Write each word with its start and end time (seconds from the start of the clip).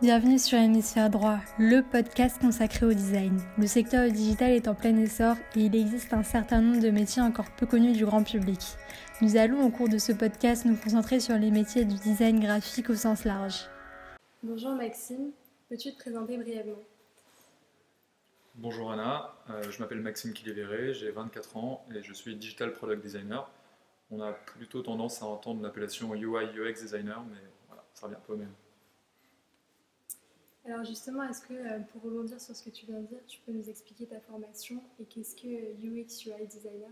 Bienvenue 0.00 0.38
sur 0.38 0.56
Hémisphère 0.56 1.10
Droit, 1.10 1.38
le 1.58 1.82
podcast 1.82 2.40
consacré 2.40 2.86
au 2.86 2.92
design. 2.92 3.36
Le 3.58 3.66
secteur 3.66 4.06
du 4.06 4.12
digital 4.12 4.52
est 4.52 4.68
en 4.68 4.74
plein 4.76 4.96
essor 4.96 5.34
et 5.56 5.62
il 5.62 5.74
existe 5.74 6.12
un 6.12 6.22
certain 6.22 6.60
nombre 6.60 6.80
de 6.80 6.90
métiers 6.90 7.20
encore 7.20 7.50
peu 7.56 7.66
connus 7.66 7.94
du 7.94 8.04
grand 8.04 8.22
public. 8.22 8.60
Nous 9.20 9.36
allons 9.36 9.66
au 9.66 9.70
cours 9.70 9.88
de 9.88 9.98
ce 9.98 10.12
podcast 10.12 10.64
nous 10.66 10.76
concentrer 10.76 11.18
sur 11.18 11.36
les 11.36 11.50
métiers 11.50 11.84
du 11.84 11.96
design 11.96 12.38
graphique 12.38 12.90
au 12.90 12.94
sens 12.94 13.24
large. 13.24 13.68
Bonjour 14.44 14.70
Maxime, 14.76 15.32
peux-tu 15.68 15.92
te 15.92 15.98
présenter 15.98 16.38
brièvement? 16.38 16.78
Bonjour 18.54 18.92
Anna, 18.92 19.34
euh, 19.50 19.68
je 19.68 19.80
m'appelle 19.80 20.00
Maxime 20.00 20.32
Kiliveré, 20.32 20.94
j'ai 20.94 21.10
24 21.10 21.56
ans 21.56 21.84
et 21.92 22.04
je 22.04 22.12
suis 22.12 22.36
digital 22.36 22.72
product 22.72 23.02
designer. 23.02 23.50
On 24.12 24.20
a 24.20 24.30
plutôt 24.30 24.80
tendance 24.80 25.24
à 25.24 25.26
entendre 25.26 25.60
l'appellation 25.60 26.14
UI 26.14 26.44
UX 26.56 26.82
designer, 26.82 27.20
mais 27.28 27.40
voilà, 27.66 27.82
ça 27.94 28.06
revient 28.06 28.16
un 28.16 28.24
peu 28.24 28.34
au 28.34 28.36
même. 28.36 28.54
Alors 30.68 30.84
justement, 30.84 31.22
est-ce 31.22 31.40
que 31.40 31.54
euh, 31.54 31.78
pour 31.90 32.02
rebondir 32.02 32.38
sur 32.38 32.54
ce 32.54 32.62
que 32.62 32.68
tu 32.68 32.84
viens 32.84 33.00
de 33.00 33.06
dire, 33.06 33.20
tu 33.26 33.40
peux 33.40 33.52
nous 33.52 33.70
expliquer 33.70 34.06
ta 34.06 34.20
formation 34.20 34.82
et 35.00 35.06
qu'est-ce 35.06 35.34
que 35.34 35.46
UX 35.46 36.26
UI 36.26 36.46
designer? 36.46 36.90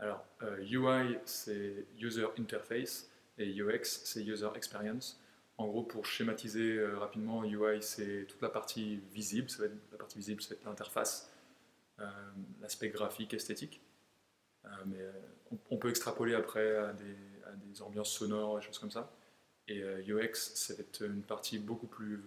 Alors 0.00 0.24
UI 0.60 1.18
c'est 1.24 1.86
User 1.96 2.26
Interface 2.36 3.08
et 3.38 3.46
UX 3.62 3.82
c'est 3.84 4.24
User 4.24 4.48
Experience. 4.56 5.20
En 5.56 5.68
gros, 5.68 5.84
pour 5.84 6.04
schématiser 6.04 6.78
euh, 6.78 6.98
rapidement, 6.98 7.44
UI 7.44 7.80
c'est 7.80 8.26
toute 8.28 8.42
la 8.42 8.48
partie 8.48 8.96
visible, 9.12 9.48
ça 9.48 9.62
va 9.62 9.66
être, 9.66 9.76
la 9.92 9.98
partie 9.98 10.18
visible 10.18 10.42
c'est 10.42 10.60
l'interface, 10.64 11.30
euh, 12.00 12.10
l'aspect 12.60 12.88
graphique, 12.88 13.34
esthétique. 13.34 13.80
mais 14.86 14.98
on, 15.70 15.76
peut 15.76 15.90
extrapoler 15.90 16.34
après 16.34 16.76
à 16.76 16.92
des, 16.92 17.16
à 17.46 17.52
des 17.52 17.82
ambiances 17.82 18.10
sonores 18.10 18.58
et 18.58 18.62
choses 18.62 18.80
comme 18.80 18.90
ça. 18.90 19.12
Et 19.68 19.82
UX, 19.82 20.10
euh, 20.10 20.32
c'est 20.32 21.00
une 21.00 21.22
partie 21.22 21.58
beaucoup 21.58 21.86
plus 21.86 22.22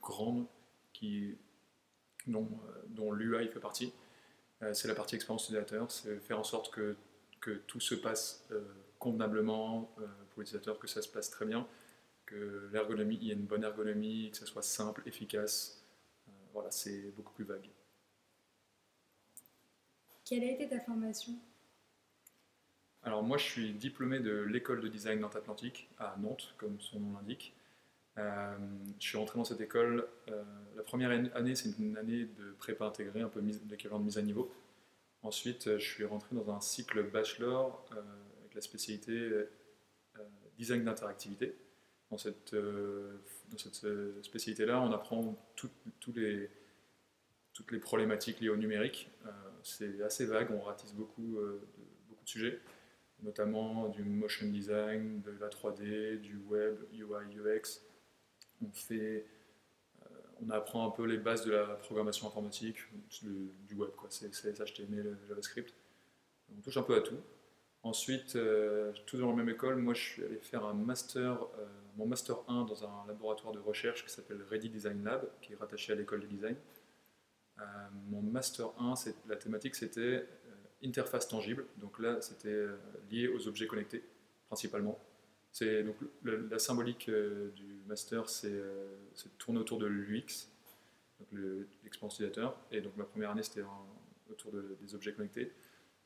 grande 0.00 0.46
qui, 0.92 1.36
dont, 2.26 2.48
euh, 2.98 3.14
l'UI 3.14 3.48
fait 3.48 3.60
partie. 3.60 3.92
Euh, 4.62 4.72
c'est 4.72 4.88
la 4.88 4.94
partie 4.94 5.14
expérience 5.14 5.44
utilisateur, 5.44 5.90
c'est 5.90 6.18
faire 6.20 6.38
en 6.38 6.44
sorte 6.44 6.72
que, 6.72 6.96
que 7.40 7.50
tout 7.50 7.80
se 7.80 7.94
passe 7.94 8.48
convenablement 8.98 9.94
pour 10.30 10.40
l'utilisateur, 10.40 10.78
que 10.78 10.86
ça 10.86 11.02
se 11.02 11.08
passe 11.08 11.28
très 11.28 11.44
bien, 11.44 11.68
que 12.24 12.70
l'ergonomie, 12.72 13.16
il 13.16 13.24
y 13.24 13.30
ait 13.30 13.34
une 13.34 13.44
bonne 13.44 13.62
ergonomie, 13.62 14.30
que 14.30 14.38
ça 14.38 14.46
soit 14.46 14.62
simple, 14.62 15.02
efficace. 15.04 15.84
voilà, 16.54 16.70
c'est 16.70 17.12
beaucoup 17.14 17.34
plus 17.34 17.44
vague. 17.44 17.68
Quelle 20.24 20.42
a 20.42 20.50
été 20.50 20.66
ta 20.66 20.80
formation? 20.80 21.34
Alors 23.06 23.22
moi, 23.22 23.38
je 23.38 23.44
suis 23.44 23.72
diplômé 23.72 24.18
de 24.18 24.40
l'école 24.40 24.80
de 24.80 24.88
design 24.88 25.20
Nantes-Atlantique 25.20 25.88
à 26.00 26.16
Nantes, 26.18 26.54
comme 26.58 26.80
son 26.80 26.98
nom 26.98 27.16
l'indique. 27.16 27.54
Euh, 28.18 28.56
je 28.98 29.06
suis 29.06 29.16
rentré 29.16 29.38
dans 29.38 29.44
cette 29.44 29.60
école. 29.60 30.08
Euh, 30.28 30.42
la 30.74 30.82
première 30.82 31.10
année, 31.10 31.54
c'est 31.54 31.78
une 31.78 31.96
année 31.96 32.24
de 32.24 32.50
prépa 32.58 32.84
intégrée, 32.84 33.20
un 33.20 33.28
peu 33.28 33.40
d'équivalent 33.40 34.00
de 34.00 34.04
mise 34.04 34.18
à 34.18 34.22
niveau. 34.22 34.52
Ensuite, 35.22 35.78
je 35.78 35.88
suis 35.88 36.04
rentré 36.04 36.34
dans 36.34 36.50
un 36.50 36.60
cycle 36.60 37.04
bachelor 37.04 37.86
euh, 37.92 38.02
avec 38.40 38.54
la 38.56 38.60
spécialité 38.60 39.30
design 40.58 40.82
d'interactivité. 40.82 41.54
Dans 42.10 42.18
cette, 42.18 42.56
spécialité-là, 44.22 44.80
on 44.80 44.90
apprend 44.90 45.38
toutes 45.54 46.16
les 46.16 47.78
problématiques 47.78 48.40
liées 48.40 48.48
au 48.48 48.56
numérique. 48.56 49.12
c'est 49.62 50.02
assez 50.02 50.26
vague, 50.26 50.50
on 50.50 50.60
ratisse 50.60 50.92
beaucoup 50.92 51.38
de 51.38 51.60
sujets 52.24 52.60
notamment 53.22 53.88
du 53.88 54.02
motion 54.02 54.46
design, 54.48 55.20
de 55.22 55.32
la 55.40 55.48
3D, 55.48 56.20
du 56.20 56.36
web, 56.48 56.76
UI, 56.92 57.36
UX. 57.36 57.82
On, 58.62 58.70
fait, 58.72 59.26
euh, 60.02 60.06
on 60.42 60.50
apprend 60.50 60.86
un 60.86 60.90
peu 60.90 61.04
les 61.04 61.18
bases 61.18 61.44
de 61.44 61.52
la 61.52 61.66
programmation 61.76 62.26
informatique, 62.26 62.78
du 63.22 63.74
web, 63.74 63.90
quoi. 63.96 64.08
c'est 64.10 64.28
HTML, 64.28 65.18
JavaScript. 65.28 65.74
On 66.56 66.60
touche 66.60 66.76
un 66.76 66.82
peu 66.82 66.96
à 66.96 67.00
tout. 67.00 67.18
Ensuite, 67.82 68.34
euh, 68.36 68.92
tout 69.06 69.16
dans 69.18 69.30
la 69.30 69.36
même 69.36 69.48
école, 69.48 69.76
moi 69.76 69.94
je 69.94 70.02
suis 70.02 70.24
allé 70.24 70.38
faire 70.38 70.64
un 70.64 70.74
master, 70.74 71.42
euh, 71.58 71.66
mon 71.96 72.06
master 72.06 72.38
1 72.48 72.64
dans 72.64 72.84
un 72.84 73.06
laboratoire 73.06 73.52
de 73.52 73.60
recherche 73.60 74.04
qui 74.04 74.12
s'appelle 74.12 74.42
Ready 74.50 74.70
Design 74.70 75.04
Lab, 75.04 75.28
qui 75.40 75.52
est 75.52 75.56
rattaché 75.56 75.92
à 75.92 75.96
l'école 75.96 76.20
de 76.20 76.26
design. 76.26 76.56
mon 78.10 78.22
master 78.22 78.70
1, 78.78 78.94
la 79.28 79.36
thématique 79.36 79.74
c'était 79.76 80.26
interface 80.84 81.28
tangible. 81.28 81.66
Donc 81.78 81.98
là, 81.98 82.20
c'était 82.20 82.48
euh, 82.48 82.76
lié 83.10 83.28
aux 83.28 83.48
objets 83.48 83.66
connectés, 83.66 84.02
principalement. 84.48 84.98
C'est 85.52 85.82
donc 85.82 85.96
la 86.22 86.58
symbolique 86.58 87.08
euh, 87.08 87.50
du 87.52 87.80
master, 87.86 88.28
c'est 88.28 88.52
euh, 88.52 88.94
tourner 89.38 89.58
autour 89.58 89.78
de 89.78 89.86
l'UX, 89.86 90.48
l'expérience 91.32 92.14
utilisateur. 92.14 92.58
Et 92.70 92.80
donc 92.80 92.96
ma 92.96 93.04
première 93.04 93.30
année, 93.30 93.42
c'était 93.42 93.64
autour 94.30 94.52
des 94.52 94.94
objets 94.94 95.12
connectés. 95.12 95.52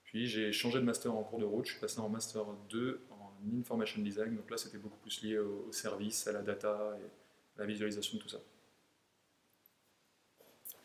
Puis 0.05 0.27
j'ai 0.27 0.53
changé 0.53 0.79
de 0.79 0.85
master 0.85 1.15
en 1.15 1.23
cours 1.25 1.39
de 1.41 1.45
route, 1.45 1.67
je 1.67 1.73
suis 1.73 1.81
passé 1.81 1.99
en 1.99 2.09
master 2.09 2.45
2 2.69 3.01
en 3.11 3.59
information 3.59 4.01
design. 4.03 4.37
Donc 4.37 4.49
là, 4.51 4.57
c'était 4.57 4.79
beaucoup 4.79 4.99
plus 4.99 5.23
lié 5.23 5.39
au, 5.39 5.73
service, 5.73 6.27
à 6.29 6.33
la 6.33 6.43
data 6.43 6.97
et 7.01 7.59
à 7.59 7.63
la 7.63 7.67
visualisation 7.67 8.19
de 8.19 8.23
tout 8.23 8.29
ça. 8.29 8.39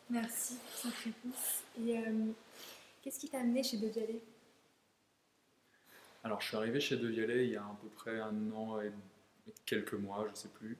Merci 0.09 0.55
pour 0.81 0.91
cette. 0.91 1.87
Et 1.87 2.03
Qu'est-ce 3.05 3.19
qui 3.19 3.29
t'a 3.29 3.41
amené 3.41 3.61
chez 3.61 3.77
De 3.77 3.87
Alors, 6.23 6.41
je 6.41 6.47
suis 6.47 6.57
arrivé 6.57 6.79
chez 6.79 6.97
De 6.97 7.11
il 7.11 7.51
y 7.51 7.55
a 7.55 7.61
à 7.61 7.77
peu 7.79 7.87
près 7.89 8.19
un 8.19 8.51
an 8.51 8.81
et 8.81 8.91
quelques 9.67 9.93
mois, 9.93 10.23
je 10.25 10.31
ne 10.31 10.35
sais 10.35 10.49
plus. 10.49 10.75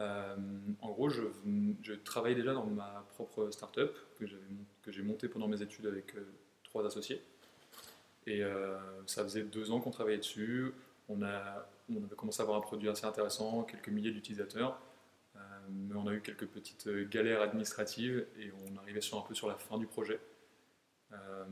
Euh, 0.00 0.34
en 0.80 0.90
gros, 0.92 1.10
je, 1.10 1.24
travaillais 2.04 2.36
déjà 2.36 2.54
dans 2.54 2.64
ma 2.64 3.04
propre 3.10 3.50
start-up 3.50 3.94
que 4.18 4.90
j'ai 4.90 5.02
montée 5.02 5.28
pendant 5.28 5.46
mes 5.46 5.60
études 5.60 5.84
avec 5.84 6.16
euh, 6.16 6.24
trois 6.64 6.86
associés. 6.86 7.22
Et 8.26 8.42
euh, 8.42 8.78
ça 9.06 9.22
faisait 9.22 9.42
deux 9.42 9.72
ans 9.72 9.80
qu'on 9.80 9.90
travaillait 9.90 10.20
dessus. 10.20 10.72
On, 11.10 11.20
on 11.20 12.02
avait 12.02 12.16
commencé 12.16 12.40
à 12.40 12.44
avoir 12.44 12.56
un 12.56 12.62
produit 12.62 12.88
assez 12.88 13.04
intéressant, 13.04 13.64
quelques 13.64 13.90
milliers 13.90 14.12
d'utilisateurs. 14.12 14.80
mais 15.68 15.96
on 15.96 16.06
a 16.06 16.14
eu 16.14 16.22
quelques 16.22 16.46
petites 16.46 16.88
galères 17.10 17.42
administratives 17.42 18.24
et 18.38 18.50
on 18.66 18.78
arrivait 18.78 19.02
sur 19.02 19.18
un 19.18 19.22
peu 19.28 19.34
sur 19.34 19.48
la 19.48 19.56
fin 19.56 19.76
du 19.76 19.86
projet. 19.86 20.18
Euh, 21.12 21.44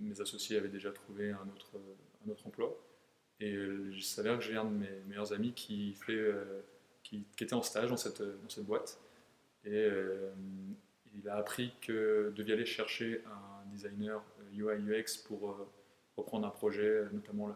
mes 0.00 0.20
associés 0.20 0.56
avaient 0.58 0.68
déjà 0.68 0.90
trouvé 0.90 1.30
un 1.30 1.48
autre, 1.54 1.80
un 2.26 2.30
autre 2.30 2.46
emploi. 2.46 2.76
Et 3.40 3.52
il 3.52 4.02
s'avère 4.02 4.38
que 4.38 4.44
j'ai 4.44 4.56
un 4.56 4.64
de 4.64 4.76
mes 4.76 5.00
meilleurs 5.06 5.32
amis 5.32 5.52
qui, 5.52 5.94
fait, 5.94 6.12
euh, 6.12 6.62
qui, 7.02 7.26
était 7.40 7.54
en 7.54 7.62
stage 7.62 7.90
dans 7.90 7.96
cette, 7.96 8.22
dans 8.22 8.48
cette 8.48 8.64
boîte. 8.64 8.98
Et 9.64 9.72
euh, 9.72 10.30
il 11.16 11.28
a 11.28 11.36
appris 11.36 11.72
que 11.80 12.32
devait 12.36 12.52
aller 12.52 12.66
chercher 12.66 13.22
un 13.26 13.70
designer 13.70 14.22
UI 14.52 14.76
UX 14.76 15.16
pour 15.26 15.68
reprendre 16.16 16.46
un 16.46 16.50
projet, 16.50 17.04
notamment 17.12 17.48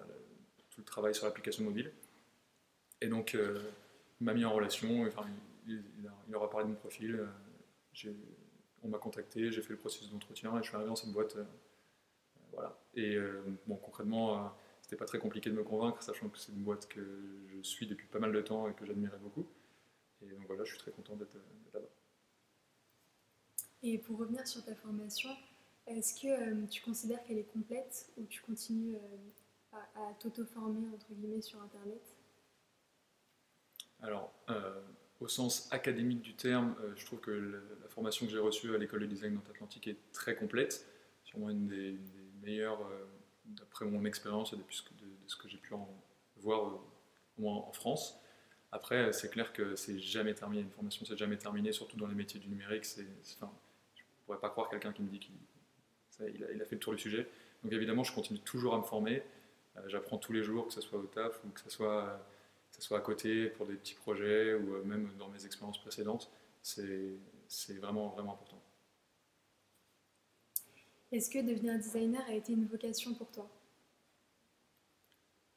tout 0.70 0.80
le 0.80 0.84
travail 0.84 1.14
sur 1.14 1.26
l'application 1.26 1.64
mobile. 1.64 1.92
Et 3.00 3.08
donc, 3.08 3.34
il 3.34 4.24
m'a 4.24 4.34
mis 4.34 4.44
en 4.44 4.52
relation, 4.52 5.02
enfin, 5.06 5.26
il, 5.66 5.82
il, 6.28 6.34
aura 6.34 6.50
parlé 6.50 6.66
de 6.66 6.70
mon 6.70 6.76
profil 6.76 7.24
on 8.82 8.88
m'a 8.88 8.98
contacté, 8.98 9.50
j'ai 9.50 9.62
fait 9.62 9.72
le 9.72 9.78
processus 9.78 10.10
d'entretien 10.10 10.56
et 10.56 10.62
je 10.62 10.68
suis 10.68 10.74
arrivé 10.74 10.88
dans 10.88 10.96
cette 10.96 11.10
boîte. 11.10 11.36
Euh, 11.36 11.44
voilà. 12.52 12.78
Et 12.94 13.14
euh, 13.14 13.42
bon, 13.66 13.76
concrètement, 13.76 14.36
euh, 14.36 14.48
c'était 14.82 14.96
pas 14.96 15.04
très 15.04 15.18
compliqué 15.18 15.50
de 15.50 15.54
me 15.54 15.64
convaincre, 15.64 16.02
sachant 16.02 16.28
que 16.28 16.38
c'est 16.38 16.52
une 16.52 16.62
boîte 16.62 16.88
que 16.88 17.00
je 17.48 17.62
suis 17.62 17.86
depuis 17.86 18.06
pas 18.06 18.18
mal 18.18 18.32
de 18.32 18.40
temps 18.40 18.68
et 18.68 18.74
que 18.74 18.84
j'admirais 18.84 19.18
beaucoup. 19.18 19.46
Et 20.22 20.26
donc 20.26 20.46
voilà, 20.46 20.64
je 20.64 20.70
suis 20.70 20.78
très 20.78 20.90
content 20.90 21.16
d'être 21.16 21.36
là-bas. 21.72 21.86
Et 23.82 23.98
pour 23.98 24.18
revenir 24.18 24.46
sur 24.46 24.64
ta 24.64 24.74
formation, 24.74 25.30
est-ce 25.86 26.20
que 26.20 26.66
tu 26.66 26.82
considères 26.82 27.22
qu'elle 27.24 27.38
est 27.38 27.52
complète 27.52 28.10
ou 28.16 28.24
tu 28.24 28.40
continues 28.42 28.96
à, 29.72 30.12
t'auto-former 30.18 30.88
entre 30.92 31.12
guillemets 31.12 31.40
sur 31.40 31.62
Internet? 31.62 32.02
Alors, 34.00 34.32
au 35.20 35.28
sens 35.28 35.68
académique 35.72 36.22
du 36.22 36.34
terme, 36.34 36.74
euh, 36.80 36.92
je 36.96 37.04
trouve 37.04 37.20
que 37.20 37.30
la 37.82 37.88
formation 37.88 38.26
que 38.26 38.32
j'ai 38.32 38.38
reçue 38.38 38.74
à 38.74 38.78
l'école 38.78 39.00
de 39.00 39.06
design 39.06 39.34
Nantes-Atlantique 39.34 39.88
est 39.88 39.96
très 40.12 40.36
complète, 40.36 40.86
sûrement 41.24 41.50
une 41.50 41.66
des, 41.66 41.98
meilleures, 42.42 42.80
euh, 42.82 43.04
d'après 43.46 43.84
mon 43.84 44.04
expérience 44.04 44.52
et 44.52 44.56
de, 44.56 44.62
ce 45.26 45.36
que 45.36 45.48
j'ai 45.48 45.56
pu 45.56 45.74
en 45.74 45.88
voir 46.36 46.68
euh, 46.68 46.80
au 47.38 47.42
moins 47.42 47.56
en 47.56 47.72
France. 47.72 48.16
Après, 48.70 49.12
c'est 49.12 49.30
clair 49.30 49.52
que 49.52 49.74
c'est 49.76 49.98
jamais 49.98 50.34
terminé, 50.34 50.62
une 50.62 50.70
formation 50.70 51.04
c'est 51.04 51.16
jamais 51.16 51.38
terminée, 51.38 51.72
surtout 51.72 51.96
dans 51.96 52.06
les 52.06 52.14
métiers 52.14 52.38
du 52.38 52.48
numérique. 52.48 52.84
je 52.96 53.02
ne 53.02 53.48
pourrais 54.26 54.38
pas 54.38 54.50
croire 54.50 54.68
quelqu'un 54.68 54.92
qui 54.92 55.02
me 55.02 55.08
dit 55.08 55.18
qu'il 55.18 55.34
a, 56.22 56.64
fait 56.64 56.74
le 56.74 56.78
tour 56.78 56.92
du 56.92 56.98
sujet. 56.98 57.26
Donc 57.64 57.72
évidemment, 57.72 58.04
je 58.04 58.14
continue 58.14 58.40
toujours 58.40 58.74
à 58.74 58.78
me 58.78 58.82
former. 58.82 59.22
J'apprends 59.86 60.18
tous 60.18 60.34
les 60.34 60.42
jours, 60.42 60.66
que 60.66 60.74
ce 60.74 60.82
soit 60.82 60.98
au 60.98 61.06
taf 61.06 61.40
ou 61.44 61.48
que 61.48 61.60
ce 61.60 61.70
soit 61.70 62.20
que 62.78 62.84
ce 62.84 62.88
soit 62.88 62.98
à 62.98 63.02
côté 63.02 63.48
pour 63.48 63.66
des 63.66 63.74
petits 63.74 63.94
projets 63.94 64.54
ou 64.54 64.76
euh, 64.76 64.84
même 64.84 65.10
dans 65.18 65.28
mes 65.28 65.44
expériences 65.44 65.80
précédentes, 65.80 66.30
c'est 66.62 67.74
vraiment, 67.80 68.10
vraiment 68.10 68.34
important. 68.34 68.62
Est-ce 71.10 71.28
que 71.28 71.38
devenir 71.38 71.76
designer 71.76 72.22
a 72.28 72.34
été 72.34 72.52
une 72.52 72.66
vocation 72.66 73.14
pour 73.14 73.30
toi? 73.32 73.50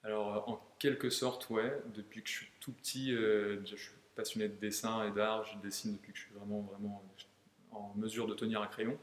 Alors, 0.04 0.36
euh, 0.36 0.52
en 0.52 0.62
quelque 0.80 1.12
sorte, 1.12 1.48
ouais. 1.52 1.80
Depuis 1.94 2.24
que 2.24 2.30
je 2.30 2.34
suis 2.34 2.52
tout 2.60 2.72
petit, 2.72 3.14
euh, 3.14 3.64
je 3.66 3.76
suis 3.76 3.92
passionné 4.16 4.48
de 4.50 4.56
dessin 4.56 5.08
et 5.08 5.12
d'art, 5.12 5.46
je 5.46 5.60
dessine 5.60 5.94
depuis 5.94 6.14
que 6.14 6.18
je 6.18 6.24
suis 6.24 6.34
vraiment, 6.34 6.62
vraiment 6.62 7.04
en 7.72 7.94
mesure 7.98 8.26
de 8.26 8.34
tenir 8.34 8.62
un 8.62 8.68
crayon. 8.68 8.98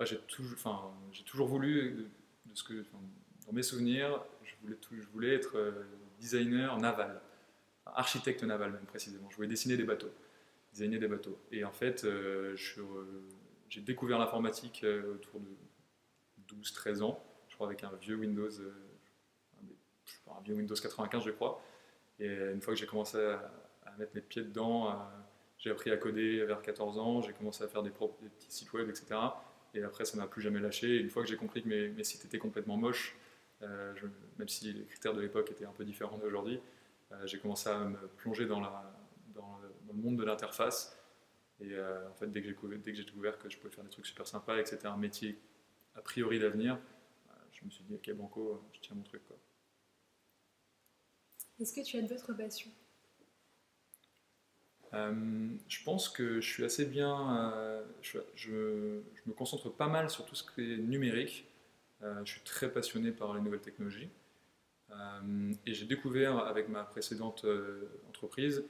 j'ai 0.00 0.18
toujours, 0.26 0.54
enfin, 0.54 0.92
toujours 1.24 1.46
voulu, 1.46 2.08
de 2.46 2.54
ce 2.54 2.64
que, 2.64 2.84
dans 3.46 3.52
mes 3.52 3.62
souvenirs, 3.62 4.24
je 4.42 4.54
voulais, 4.62 4.78
je 4.90 5.06
voulais 5.08 5.34
être 5.34 5.56
euh, 5.56 5.84
designer 6.18 6.78
naval, 6.78 7.20
architecte 7.86 8.42
naval 8.42 8.72
même 8.72 8.86
précisément. 8.86 9.28
Je 9.30 9.36
voulais 9.36 9.48
dessiner 9.48 9.76
des 9.76 9.84
bateaux, 9.84 10.10
designer 10.72 10.98
des 10.98 11.08
bateaux. 11.08 11.38
Et 11.52 11.64
en 11.64 11.72
fait, 11.72 12.04
euh, 12.04 12.56
j'ai 13.68 13.80
découvert 13.80 14.18
l'informatique 14.18 14.84
autour 15.12 15.40
de 15.40 16.54
12-13 16.54 17.02
ans, 17.02 17.22
je 17.48 17.54
crois 17.54 17.66
avec 17.66 17.84
un 17.84 17.92
vieux 18.00 18.16
Windows, 18.16 18.50
un 20.28 20.40
vieux 20.42 20.54
Windows 20.54 20.74
95 20.74 21.24
je 21.24 21.30
crois. 21.30 21.62
Et 22.20 22.28
une 22.28 22.60
fois 22.60 22.74
que 22.74 22.80
j'ai 22.80 22.86
commencé 22.86 23.18
à, 23.18 23.50
mettre 23.98 24.12
les 24.14 24.20
pieds 24.20 24.42
dedans, 24.42 24.96
j'ai 25.58 25.70
appris 25.70 25.90
à 25.90 25.96
coder 25.96 26.44
vers 26.44 26.62
14 26.62 26.98
ans, 26.98 27.22
j'ai 27.22 27.32
commencé 27.32 27.62
à 27.64 27.68
faire 27.68 27.82
des, 27.82 27.90
petits 27.90 28.50
sites 28.50 28.72
web, 28.72 28.88
etc. 28.88 29.16
Et 29.74 29.82
après, 29.82 30.04
ça 30.04 30.16
m'a 30.16 30.26
plus 30.26 30.42
jamais 30.42 30.60
lâché. 30.60 30.98
Une 30.98 31.10
fois 31.10 31.22
que 31.22 31.28
j'ai 31.28 31.36
compris 31.36 31.62
que 31.62 31.68
mes, 31.68 31.88
mes, 31.88 32.04
sites 32.04 32.24
étaient 32.24 32.38
complètement 32.38 32.76
moches, 32.76 33.16
euh, 33.62 33.94
même 34.38 34.48
si 34.48 34.72
les 34.72 34.84
critères 34.84 35.14
de 35.14 35.20
l'époque 35.20 35.50
étaient 35.50 35.64
un 35.64 35.72
peu 35.72 35.84
différents 35.84 36.18
d'aujourd'hui, 36.18 36.56
euh, 36.56 36.60
j'ai 37.24 37.38
commencé 37.38 37.68
à 37.68 37.78
me 37.78 38.08
plonger 38.08 38.46
dans, 38.46 38.60
la, 38.60 38.94
dans, 39.34 39.58
le, 39.58 39.94
monde 39.94 40.16
de 40.16 40.24
l'interface. 40.24 40.98
Et 41.60 41.72
euh, 41.72 42.10
en 42.10 42.14
fait, 42.14 42.26
dès 42.26 42.40
que 42.40 42.48
j'ai 42.94 43.04
découvert 43.04 43.38
que 43.38 43.48
je 43.48 43.58
pouvais 43.58 43.72
faire 43.72 43.84
des 43.84 43.90
trucs 43.90 44.06
super 44.06 44.26
sympas 44.26 44.58
et 44.58 44.62
que 44.62 44.68
c'était 44.68 44.86
un 44.86 44.96
métier 44.96 45.38
a 45.94 46.02
priori 46.02 46.38
d'avenir, 46.38 46.78
je 47.52 47.64
me 47.64 47.70
suis 47.70 47.84
dit, 47.84 47.94
ok, 47.94 48.12
Banco, 48.12 48.62
je 48.72 48.80
tiens 48.80 48.96
mon 48.96 49.02
truc. 49.02 49.24
Quoi. 49.26 49.38
Est-ce 51.60 51.72
que 51.72 51.80
tu 51.80 51.96
as 51.96 52.02
d'autres 52.02 52.32
passions? 52.32 52.70
Euh, 54.92 55.50
Je 55.68 55.82
pense 55.84 56.08
que 56.08 56.40
je 56.40 56.48
suis 56.48 56.64
assez 56.64 56.84
bien. 56.84 57.52
Euh, 57.54 57.84
je, 58.02 58.18
je, 58.34 58.50
me 59.26 59.32
concentre 59.32 59.70
pas 59.70 59.88
mal 59.88 60.10
sur 60.10 60.24
tout 60.24 60.34
ce 60.34 60.42
qui 60.42 60.74
est 60.74 60.76
numérique. 60.76 61.46
Euh, 62.02 62.24
je 62.24 62.32
suis 62.32 62.42
très 62.42 62.70
passionné 62.72 63.12
par 63.12 63.34
les 63.34 63.40
nouvelles 63.40 63.60
technologies. 63.60 64.10
Et 65.66 65.74
j'ai 65.74 65.86
découvert 65.86 66.38
avec 66.38 66.68
ma 66.68 66.84
précédente 66.84 67.46
entreprise 68.08 68.64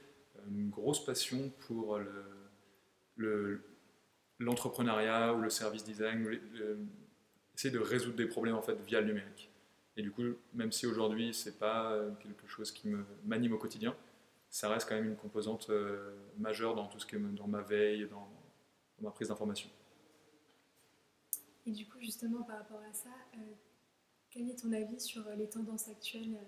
une 0.49 0.69
grosse 0.69 1.03
passion 1.05 1.51
pour 1.67 1.99
l'entrepreneuriat 4.39 5.33
ou 5.33 5.41
le 5.41 5.49
service 5.49 5.83
design, 5.83 6.27
essayer 7.53 7.73
de 7.73 7.79
résoudre 7.79 8.15
des 8.15 8.27
problèmes 8.27 8.55
en 8.55 8.61
fait 8.61 8.79
via 8.81 9.01
le 9.01 9.07
numérique. 9.07 9.51
Et 9.97 10.01
du 10.01 10.11
coup, 10.11 10.23
même 10.53 10.71
si 10.71 10.87
aujourd'hui 10.87 11.33
c'est 11.33 11.59
pas 11.59 11.97
quelque 12.19 12.47
chose 12.47 12.71
qui 12.71 12.89
m'anime 13.23 13.53
au 13.53 13.57
quotidien, 13.57 13.95
ça 14.55 14.69
reste 14.69 14.87
quand 14.87 14.95
même 14.95 15.09
une 15.09 15.17
composante 15.17 15.69
euh, 15.69 16.15
majeure 16.37 16.75
dans 16.75 16.87
tout 16.87 16.97
ce 16.97 17.05
qui 17.05 17.17
est 17.17 17.19
dans 17.19 17.47
ma 17.47 17.61
veille, 17.61 18.07
dans, 18.07 18.29
ma 19.01 19.11
prise 19.11 19.27
d'information. 19.27 19.69
Et 21.65 21.71
du 21.71 21.85
coup, 21.85 21.99
justement, 21.99 22.41
par 22.43 22.59
rapport 22.59 22.79
à 22.89 22.93
ça, 22.93 23.09
euh, 23.33 23.37
quel 24.35 24.49
est 24.49 24.59
ton 24.59 24.73
avis 24.73 24.99
sur 24.99 25.23
les 25.37 25.49
tendances 25.49 25.87
actuelles 25.87 26.35
euh? 26.35 26.45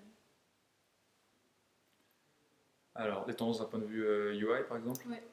Alors, 2.95 3.25
les 3.27 3.35
tendances 3.35 3.59
d'un 3.59 3.65
point 3.65 3.79
de 3.79 3.85
vue 3.85 4.05
UI, 4.35 4.63
par 4.67 4.77
exemple 4.77 5.07
ouais. 5.07 5.23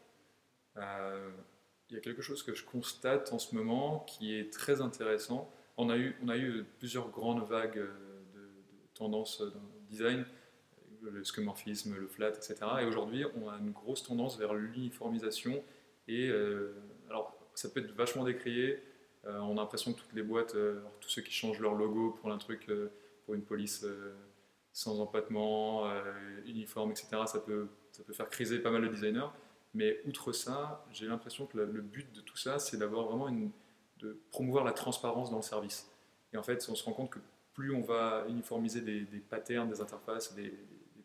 Il 1.91 1.95
y 1.95 1.99
a 1.99 2.01
quelque 2.01 2.23
chose 2.23 2.43
que 2.43 2.55
je 2.55 2.65
constate 2.65 3.33
en 3.33 3.39
ce 3.39 3.55
moment 3.55 4.01
qui 4.01 4.35
est 4.35 4.53
très 4.53 4.81
intéressant. 4.81 5.51
On 5.77 5.91
a 5.91 5.97
eu, 5.97 6.17
on 6.23 6.29
a 6.29 6.37
eu 6.37 6.65
plusieurs 6.79 7.11
grandes 7.11 7.47
vagues 7.47 7.77
de, 7.77 7.83
de 7.83 8.51
tendances 8.95 9.41
dans 9.41 9.61
le 9.61 9.87
design 9.89 10.25
le 11.11 11.25
scomorphisme, 11.25 11.95
le 11.95 12.06
flat, 12.06 12.31
etc. 12.31 12.56
Et 12.83 12.85
aujourd'hui, 12.85 13.25
on 13.37 13.49
a 13.49 13.59
une 13.59 13.71
grosse 13.71 14.03
tendance 14.03 14.39
vers 14.39 14.55
l'uniformisation. 14.55 15.62
Et 16.09 16.29
euh, 16.29 16.75
alors, 17.09 17.37
ça 17.55 17.69
peut 17.69 17.81
être 17.81 17.93
vachement 17.93 18.25
décrié. 18.25 18.83
Euh, 19.26 19.38
on 19.41 19.53
a 19.53 19.61
l'impression 19.62 19.93
que 19.93 20.00
toutes 20.00 20.12
les 20.12 20.23
boîtes, 20.23 20.55
euh, 20.55 20.81
tous 21.00 21.09
ceux 21.09 21.23
qui 21.23 21.32
changent 21.32 21.61
leur 21.61 21.75
logo 21.75 22.17
pour 22.21 22.31
un 22.31 22.38
truc, 22.38 22.71
pour 23.25 23.35
une 23.35 23.43
police 23.43 23.87
sans 24.73 25.00
empattement, 25.00 25.88
uniforme, 26.47 26.91
etc., 26.91 27.09
ça 27.26 27.38
peut, 27.38 27.69
ça 27.93 28.03
peut 28.03 28.12
faire 28.12 28.29
criser 28.29 28.59
pas 28.59 28.71
mal 28.71 28.82
de 28.82 28.88
designers. 28.88 29.29
Mais 29.75 30.00
outre 30.06 30.32
ça, 30.32 30.87
j'ai 30.93 31.06
l'impression 31.06 31.47
que 31.47 31.59
le, 31.59 31.82
but 31.82 32.12
de 32.15 32.21
tout 32.21 32.37
ça, 32.37 32.59
c'est 32.59 32.76
d'avoir 32.76 33.06
vraiment 33.06 33.29
une, 33.29 33.50
de 33.99 34.19
promouvoir 34.31 34.65
la 34.65 34.73
transparence 34.73 35.31
dans 35.31 35.38
le 35.38 35.43
service. 35.43 35.91
Et 36.32 36.37
en 36.37 36.43
fait, 36.43 36.65
on 36.69 36.75
se 36.75 36.85
rend 36.85 36.93
compte 36.93 37.11
que 37.11 37.19
plus 37.55 37.75
on 37.75 37.82
va 37.82 38.25
uniformiser 38.29 38.81
des, 38.81 39.05
patterns, 39.20 39.69
des 39.69 39.81
interfaces, 39.81 40.35
des, 40.35 40.53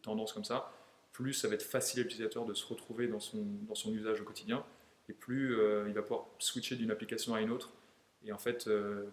tendance 0.01 0.31
comme 0.31 0.45
ça, 0.45 0.71
plus 1.11 1.33
ça 1.33 1.49
va 1.49 1.55
être 1.55 1.63
facile 1.63 1.99
à 1.99 2.03
l'utilisateur 2.03 2.45
de 2.45 2.53
se 2.53 2.65
retrouver 2.65 3.07
dans 3.07 3.19
son, 3.19 3.45
dans 3.67 3.75
son 3.75 3.91
usage 3.91 4.21
au 4.21 4.23
quotidien, 4.23 4.63
et 5.09 5.13
plus 5.13 5.59
euh, 5.59 5.85
il 5.89 5.93
va 5.93 6.01
pouvoir 6.01 6.27
switcher 6.37 6.77
d'une 6.77 6.89
application 6.89 7.33
à 7.33 7.41
une 7.41 7.49
autre, 7.49 7.69
et 8.23 8.31
en 8.31 8.37
fait 8.37 8.67
euh, 8.67 9.09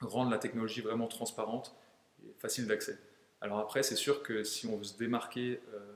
rendre 0.00 0.30
la 0.30 0.38
technologie 0.38 0.80
vraiment 0.80 1.08
transparente 1.08 1.74
et 2.24 2.32
facile 2.38 2.66
d'accès. 2.66 2.98
Alors 3.40 3.58
après, 3.58 3.82
c'est 3.82 3.96
sûr 3.96 4.22
que 4.22 4.42
si 4.42 4.66
on 4.66 4.76
veut 4.76 4.84
se 4.84 4.96
démarquer 4.96 5.60
euh, 5.72 5.94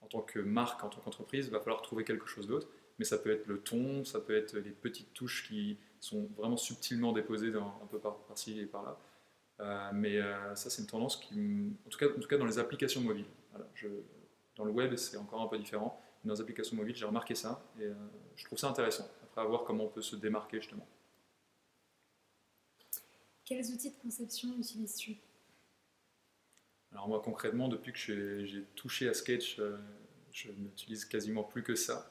en 0.00 0.06
tant 0.06 0.20
que 0.20 0.38
marque, 0.38 0.82
en 0.84 0.88
tant 0.88 1.00
qu'entreprise, 1.00 1.46
il 1.46 1.52
va 1.52 1.60
falloir 1.60 1.82
trouver 1.82 2.04
quelque 2.04 2.26
chose 2.26 2.46
d'autre, 2.46 2.68
mais 2.98 3.04
ça 3.04 3.18
peut 3.18 3.30
être 3.30 3.46
le 3.46 3.60
ton, 3.60 4.04
ça 4.04 4.20
peut 4.20 4.36
être 4.36 4.56
les 4.56 4.70
petites 4.70 5.12
touches 5.14 5.46
qui 5.48 5.78
sont 6.00 6.28
vraiment 6.36 6.56
subtilement 6.56 7.12
déposées 7.12 7.50
dans, 7.50 7.80
un 7.82 7.86
peu 7.90 7.98
par-ci 7.98 8.60
et 8.60 8.66
par-là. 8.66 9.92
mais 9.92 10.20
ça, 10.54 10.68
c'est 10.68 10.82
une 10.82 10.88
tendance 10.88 11.16
qui, 11.16 11.72
en 11.86 11.88
tout, 11.88 12.28
cas, 12.28 12.36
dans 12.36 12.44
les 12.44 12.58
applications 12.58 13.00
mobiles 13.00 13.24
dans 14.56 14.64
le 14.64 14.70
web, 14.70 14.94
c'est 14.96 15.16
encore 15.16 15.42
un 15.42 15.46
peu 15.46 15.58
différent. 15.58 16.00
Dans 16.24 16.34
les 16.34 16.40
applications 16.40 16.76
mobiles, 16.76 16.96
j'ai 16.96 17.04
remarqué 17.04 17.34
ça 17.34 17.62
et 17.78 17.84
euh, 17.84 17.94
je 18.36 18.44
trouve 18.44 18.58
ça 18.58 18.68
intéressant. 18.68 19.06
Après, 19.24 19.42
à 19.42 19.44
voir 19.44 19.64
comment 19.64 19.84
on 19.84 19.88
peut 19.88 20.02
se 20.02 20.16
démarquer 20.16 20.60
justement. 20.60 20.86
Quels 23.44 23.66
outils 23.70 23.90
de 23.90 23.96
conception 23.96 24.48
utilises-tu? 24.58 25.16
Alors 26.92 27.08
moi 27.08 27.20
concrètement, 27.22 27.68
depuis 27.68 27.92
que 27.92 28.44
j'ai 28.44 28.62
touché 28.76 29.08
à 29.08 29.14
Sketch, 29.14 29.58
euh, 29.58 29.76
je 30.32 30.50
n'utilise 30.52 31.04
quasiment 31.04 31.42
plus 31.42 31.62
que 31.62 31.74
ça. 31.74 32.10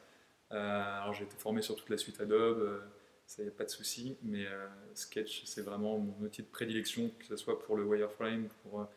Euh, 0.51 0.55
alors 1.01 1.13
j'ai 1.13 1.23
été 1.23 1.35
formé 1.37 1.61
sur 1.61 1.75
toute 1.75 1.89
la 1.89 1.97
suite 1.97 2.19
Adobe, 2.19 2.83
ça 3.25 3.41
n'y 3.41 3.47
a 3.47 3.51
pas 3.51 3.63
de 3.63 3.69
souci, 3.69 4.17
mais 4.21 4.45
Sketch 4.93 5.45
c'est 5.45 5.61
vraiment 5.61 5.97
mon 5.97 6.25
outil 6.25 6.43
de 6.43 6.47
prédilection, 6.47 7.09
que 7.17 7.25
ce 7.25 7.37
soit 7.37 7.59
pour 7.59 7.77
le 7.77 7.85
wireframe, 7.85 8.49
pour, 8.61 8.87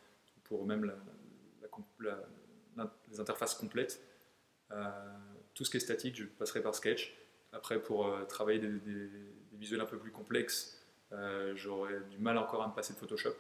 pour 0.44 0.66
même 0.66 0.92
les 3.10 3.20
interfaces 3.20 3.54
complètes. 3.54 4.00
Euh, 4.72 4.90
tout 5.54 5.64
ce 5.64 5.70
qui 5.70 5.76
est 5.76 5.80
statique, 5.80 6.16
je 6.16 6.24
passerai 6.24 6.62
par 6.62 6.74
Sketch. 6.74 7.16
Après, 7.52 7.80
pour 7.80 8.06
euh, 8.06 8.24
travailler 8.24 8.58
des, 8.58 9.10
visuels 9.52 9.80
un 9.80 9.86
peu 9.86 9.98
plus 9.98 10.10
complexes, 10.10 10.85
euh, 11.16 11.54
j'aurais 11.56 12.00
du 12.10 12.18
mal 12.18 12.38
encore 12.38 12.62
à 12.62 12.68
me 12.68 12.74
passer 12.74 12.92
de 12.94 12.98
Photoshop. 12.98 13.34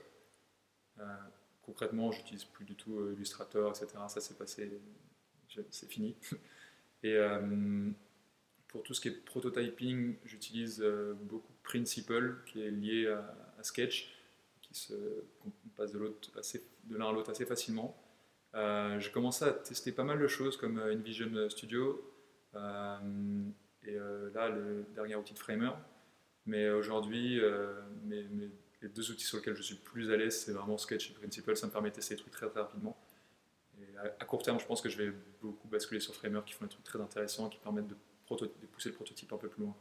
concrètement, 1.62 2.10
j'utilise 2.10 2.44
plus 2.44 2.64
du 2.64 2.74
tout 2.74 3.10
Illustrator, 3.12 3.70
etc. 3.70 3.98
Ça 4.08 4.20
s'est 4.20 4.36
passé, 4.36 4.80
c'est 5.70 5.90
fini. 5.90 6.16
Et 7.02 7.16
pour 8.68 8.82
tout 8.82 8.94
ce 8.94 9.00
qui 9.00 9.08
est 9.08 9.24
prototyping, 9.24 10.16
j'utilise 10.24 10.82
beaucoup 11.22 11.52
Principle, 11.62 12.42
qui 12.46 12.62
est 12.62 12.70
lié 12.70 13.06
à, 13.08 13.62
Sketch, 13.62 14.16
qui 14.62 14.74
se 14.74 14.94
passe 15.76 15.92
de 15.92 15.98
l'un 16.90 17.08
à 17.08 17.12
l'autre 17.12 17.30
assez 17.30 17.46
facilement. 17.46 17.96
Euh, 18.56 18.98
j'ai 19.00 19.10
commencé 19.10 19.44
à 19.44 19.52
tester 19.52 19.92
pas 19.92 20.04
mal 20.04 20.18
de 20.18 20.26
choses 20.26 20.56
comme 20.56 20.78
euh, 20.78 20.94
InVision 20.94 21.48
Studio 21.50 22.00
euh, 22.54 23.44
et 23.82 23.96
là 24.34 24.48
le 24.48 24.86
dernier 24.94 25.14
outil 25.16 25.34
de 25.34 25.38
Framer. 25.38 25.70
Mais 26.46 26.70
aujourd'hui, 26.70 27.40
les 28.06 28.88
deux 28.88 29.10
outils 29.10 29.24
sur 29.24 29.38
lesquels 29.38 29.56
je 29.56 29.62
suis 29.62 29.74
plus 29.74 30.12
à 30.12 30.16
l'aise, 30.16 30.44
c'est 30.44 30.52
vraiment 30.52 30.78
Sketch 30.78 31.10
et 31.10 31.14
Principle. 31.14 31.56
Ça 31.56 31.66
me 31.66 31.72
permet 31.72 31.90
de 31.90 31.96
tester 31.96 32.14
des 32.14 32.20
trucs 32.20 32.32
très, 32.32 32.48
très 32.48 32.60
rapidement. 32.60 32.96
Et 33.80 33.96
à, 33.98 34.24
court 34.24 34.42
terme, 34.42 34.58
je 34.60 34.66
pense 34.66 34.80
que 34.80 34.88
je 34.88 34.96
vais 34.96 35.12
beaucoup 35.42 35.68
basculer 35.68 36.00
sur 36.00 36.14
Framer 36.14 36.40
qui 36.46 36.54
font 36.54 36.64
des 36.64 36.70
trucs 36.70 36.84
très 36.84 37.00
intéressants 37.00 37.48
qui 37.48 37.58
permettent 37.58 37.88
de, 37.88 37.96
de 38.30 38.66
pousser 38.66 38.90
le 38.90 38.94
prototype 38.94 39.32
un 39.32 39.36
peu 39.36 39.48
plus 39.48 39.62
loin. 39.62 39.76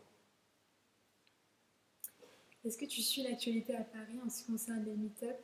Est-ce 2.66 2.78
que 2.78 2.86
tu 2.86 3.02
suis 3.02 3.22
l'actualité 3.22 3.76
à 3.76 3.84
Paris 3.84 4.20
en 4.26 4.30
ce 4.30 4.42
qui 4.42 4.52
concerne 4.52 4.84
les 4.86 4.96
meet-up? 4.96 5.38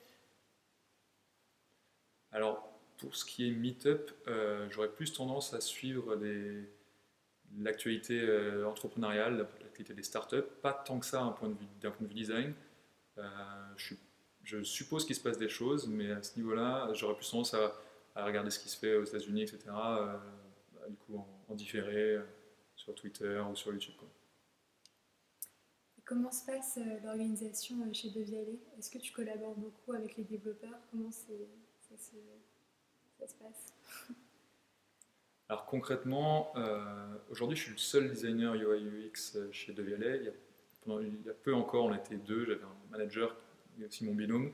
Alors, 2.32 2.72
pour 2.98 3.16
ce 3.16 3.26
qui 3.26 3.48
est 3.48 3.52
Meetup, 3.52 4.12
euh, 4.28 4.68
j'aurais 4.70 4.92
plus 4.92 5.12
tendance 5.12 5.54
à 5.54 5.62
suivre 5.62 6.20
l'actualité 7.58 8.20
euh, 8.22 8.68
entrepreneuriale, 8.68 9.48
l'actualité 9.72 9.94
des 9.94 10.04
startups, 10.04 10.50
pas 10.62 10.74
tant 10.74 11.00
que 11.00 11.06
ça 11.06 11.20
d'un 11.20 11.32
point, 11.32 11.50
de 11.50 12.08
vue, 12.08 12.14
design. 12.14 12.54
Euh, 13.18 13.24
je, 14.44 14.64
suppose 14.64 15.06
qu'il 15.06 15.16
se 15.16 15.22
passe 15.22 15.38
des 15.38 15.50
choses, 15.50 15.88
mais 15.88 16.12
à 16.12 16.22
ce 16.22 16.38
niveau-là, 16.38 16.92
j'aurais 16.94 17.16
plus 17.16 17.30
tendance 17.30 17.54
à, 17.54 17.74
regarder 18.26 18.50
ce 18.50 18.60
qui 18.60 18.70
se 18.70 18.78
fait 18.78 18.96
aux 18.96 19.06
États-Unis, 19.06 19.44
etc. 19.44 19.60
Bah, 19.68 20.22
du 20.90 20.98
coup, 20.98 21.26
en, 21.48 21.56
différé 21.56 22.20
sur 22.76 22.94
Twitter 22.96 23.42
ou 23.50 23.56
sur 23.56 23.72
YouTube. 23.72 23.94
Comment 26.06 26.32
se 26.32 26.46
passe 26.46 26.80
l'organisation 27.04 27.76
chez 27.94 28.10
Devialet? 28.10 28.60
Est-ce 28.78 28.90
que 28.90 28.98
tu 28.98 29.14
collabores 29.14 29.56
beaucoup 29.56 29.94
avec 29.94 30.18
les 30.18 30.26
développeurs? 30.26 30.80
Comment 30.92 31.12
ça 31.12 31.28
se 31.98 32.16
Alors 35.52 35.66
concrètement, 35.66 36.54
aujourd'hui 37.30 37.58
je 37.58 37.64
suis 37.64 37.72
le 37.74 37.78
seul 37.78 38.10
designer 38.10 38.56
UI 38.56 39.10
UX 39.10 39.38
chez 39.52 39.74
DeVialet. 39.74 40.20
Il 40.20 40.24
y, 40.24 40.30
a, 40.30 41.02
il 41.02 41.26
y 41.26 41.30
a 41.30 41.34
peu 41.34 41.54
encore, 41.54 41.84
on 41.84 41.94
était 41.94 42.16
deux, 42.16 42.46
j'avais 42.46 42.64
un 42.64 42.90
manager 42.90 43.36
et 43.78 43.86
aussi 43.86 44.06
mon 44.06 44.16
binôme. 44.16 44.54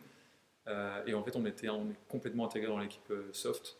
et 1.05 1.13
en 1.13 1.23
fait, 1.23 1.35
on, 1.35 1.45
était, 1.45 1.67
est 1.67 2.09
complètement 2.09 2.47
intégré 2.47 2.67
dans 2.67 2.79
l'équipe 2.79 3.13
soft, 3.31 3.77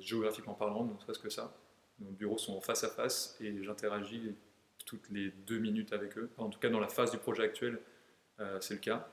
géographiquement 0.00 0.54
parlant, 0.54 0.86
ne 0.86 0.98
serait-ce 0.98 1.20
que 1.20 1.30
ça. 1.30 1.54
Nos 2.00 2.10
bureaux 2.10 2.38
sont 2.38 2.60
face 2.60 2.82
à 2.82 2.88
face 2.88 3.36
et 3.40 3.62
j'interagis 3.62 4.34
toutes 4.86 5.08
les 5.10 5.30
deux 5.30 5.60
minutes 5.60 5.92
avec 5.92 6.18
eux. 6.18 6.30
En 6.36 6.48
tout 6.48 6.58
cas, 6.58 6.68
dans 6.68 6.80
la 6.80 6.88
phase 6.88 7.12
du 7.12 7.18
projet 7.18 7.44
actuel, 7.44 7.80
euh, 8.40 8.60
c'est 8.60 8.74
le 8.74 8.80
cas. 8.80 9.08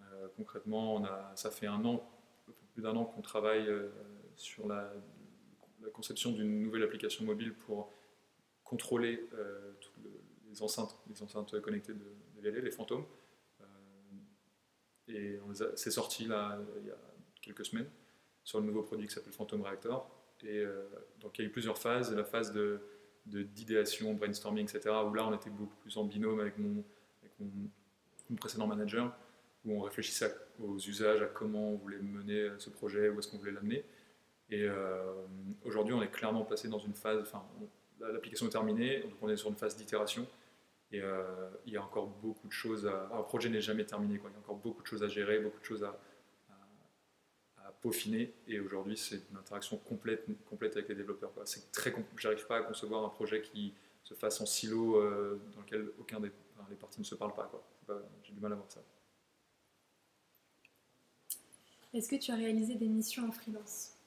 Euh, 0.00 0.28
concrètement, 0.38 0.94
on 0.94 1.04
a, 1.04 1.30
ça 1.34 1.50
fait 1.50 1.66
un 1.66 1.84
an, 1.84 2.10
plus 2.72 2.82
d'un 2.82 2.96
an 2.96 3.04
qu'on 3.04 3.20
travaille 3.20 3.68
euh, 3.68 3.90
sur 4.36 4.66
la, 4.66 4.90
conception 5.92 6.32
d'une 6.32 6.62
nouvelle 6.62 6.82
application 6.82 7.24
mobile 7.24 7.54
pour 7.54 7.92
contrôler 8.64 9.28
toutes 9.80 10.04
les, 10.48 10.62
enceintes, 10.62 10.96
les 11.08 11.22
enceintes 11.22 11.60
connectées 11.60 11.94
de, 11.94 12.50
de 12.50 12.50
les 12.50 12.70
fantômes. 12.70 13.04
et 15.08 15.38
c'est 15.74 15.90
sorti 15.90 16.26
là, 16.26 16.58
il 16.80 16.86
y 16.86 16.90
a 16.90 16.98
quelques 17.42 17.66
semaines 17.66 17.90
sur 18.44 18.60
le 18.60 18.66
nouveau 18.66 18.82
produit 18.82 19.06
qui 19.08 19.14
s'appelle 19.14 19.32
Phantom 19.32 19.62
Reactor. 19.62 20.08
Et 20.44 20.64
donc 21.20 21.38
il 21.38 21.42
y 21.42 21.44
a 21.44 21.48
eu 21.48 21.52
plusieurs 21.52 21.78
phases. 21.78 22.14
La 22.14 22.24
phase 22.24 22.52
de 22.52 22.80
d'idéation, 23.26 24.14
brainstorming, 24.14 24.64
etc. 24.64 24.94
Où 25.06 25.14
là, 25.14 25.26
on 25.26 25.34
était 25.34 25.50
beaucoup 25.50 25.76
plus 25.76 25.96
en 25.96 26.04
binôme 26.04 26.40
avec 26.40 26.54
mon, 26.58 26.84
précédent 28.36 28.66
manager, 28.66 29.14
où 29.64 29.78
on 29.78 29.80
réfléchissait 29.80 30.34
aux 30.60 30.78
usages, 30.78 31.22
à 31.22 31.26
comment 31.26 31.72
on 31.72 31.76
voulait 31.76 31.98
mener 31.98 32.50
ce 32.58 32.70
projet, 32.70 33.08
où 33.08 33.18
est-ce 33.18 33.28
qu'on 33.28 33.38
voulait 33.38 33.52
l'amener. 33.52 33.84
Et 34.50 34.62
euh, 34.62 35.12
aujourd'hui, 35.64 35.94
on 35.94 36.02
est 36.02 36.10
clairement 36.10 36.44
passé 36.44 36.68
dans 36.68 36.78
une 36.78 36.94
phase, 36.94 37.20
enfin, 37.22 37.44
l'application 38.00 38.46
est 38.46 38.50
terminée, 38.50 39.00
donc 39.00 39.12
on 39.22 39.28
est 39.28 39.36
sur 39.36 39.48
une 39.48 39.56
phase 39.56 39.76
d'itération. 39.76 40.26
Et 40.92 41.00
euh, 41.00 41.24
il 41.66 41.72
y 41.72 41.76
a 41.76 41.84
encore 41.84 42.08
beaucoup 42.08 42.48
de 42.48 42.52
choses 42.52 42.86
à. 42.86 43.08
Un 43.12 43.22
projet 43.22 43.48
n'est 43.48 43.60
jamais 43.60 43.84
terminé, 43.84 44.14
il 44.14 44.20
y 44.20 44.34
a 44.34 44.38
encore 44.38 44.56
beaucoup 44.56 44.82
de 44.82 44.86
choses 44.86 45.04
à 45.04 45.08
gérer, 45.08 45.38
beaucoup 45.38 45.60
de 45.60 45.64
choses 45.64 45.84
à, 45.84 45.98
peaufiner. 47.80 48.34
Et 48.46 48.60
aujourd'hui, 48.60 48.96
c'est 48.96 49.22
une 49.30 49.38
interaction 49.38 49.78
complète, 49.78 50.26
avec 50.76 50.88
les 50.88 50.94
développeurs. 50.94 51.32
C'est 51.44 51.70
très, 51.72 51.94
j'arrive 52.18 52.46
pas 52.46 52.58
à 52.58 52.62
concevoir 52.62 53.04
un 53.04 53.08
projet 53.08 53.40
qui 53.40 53.72
se 54.04 54.12
fasse 54.12 54.40
en 54.40 54.46
silo 54.46 54.96
euh, 54.96 55.40
dans 55.54 55.60
lequel 55.62 55.88
aucun 55.98 56.20
des 56.20 56.30
les 56.68 56.76
parties 56.76 57.00
ne 57.00 57.04
se 57.04 57.14
parlent 57.14 57.34
pas. 57.34 57.50
J'ai 58.22 58.32
du 58.32 58.40
mal 58.40 58.52
à 58.52 58.56
voir 58.56 58.70
ça. 58.70 58.80
Est-ce 61.92 62.08
que 62.08 62.16
tu 62.16 62.30
as 62.30 62.36
réalisé 62.36 62.76
des 62.76 62.86
missions 62.86 63.26
en 63.26 63.32
freelance? 63.32 63.99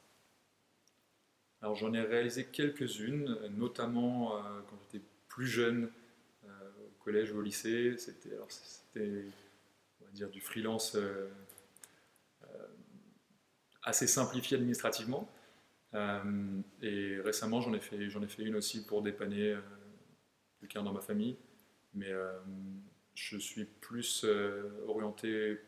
Alors 1.64 1.76
j'en 1.76 1.94
ai 1.94 2.02
réalisé 2.02 2.46
quelques-unes, 2.46 3.36
notamment 3.58 4.36
euh, 4.36 4.42
quand 4.70 4.78
j'étais 4.84 5.04
plus 5.30 5.48
jeune, 5.48 5.90
euh, 6.46 6.48
au 6.86 7.04
collège 7.04 7.32
ou 7.32 7.40
au 7.40 7.42
lycée. 7.42 7.96
C'était, 7.98 8.38
on 9.00 10.06
va 10.06 10.12
dire, 10.12 10.30
du 10.30 10.42
freelance 10.42 10.96
assez 13.84 14.08
simplifié 14.08 14.58
administrativement. 14.58 15.30
Euh, 15.94 16.62
et 16.82 17.20
récemment, 17.20 17.62
j'en 17.62 17.74
ai, 17.74 17.80
fait, 17.80 17.98
une 18.40 18.56
aussi 18.56 18.86
pour 18.86 19.02
dépanner 19.02 19.52
euh, 19.52 19.62
quelqu'un 20.60 20.84
dans 20.84 20.94
ma 20.94 21.02
famille. 21.02 21.38
Mais 21.94 22.10
euh, 22.10 22.32
je 23.14 23.38
suis 23.38 23.66
plus 23.66 24.26
orienté 24.88 25.60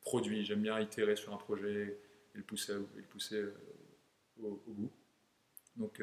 produit. 0.00 0.44
J'aime 0.44 0.62
bien 0.62 0.80
itérer 0.80 1.16
sur 1.16 1.34
un 1.34 1.36
projet 1.36 1.98
et 2.34 2.38
le 2.38 2.42
pousser, 2.42 2.72
le 2.72 3.02
pousser 3.02 3.44
au, 4.44 4.60
bout. 4.66 4.90
Donc, 5.76 6.02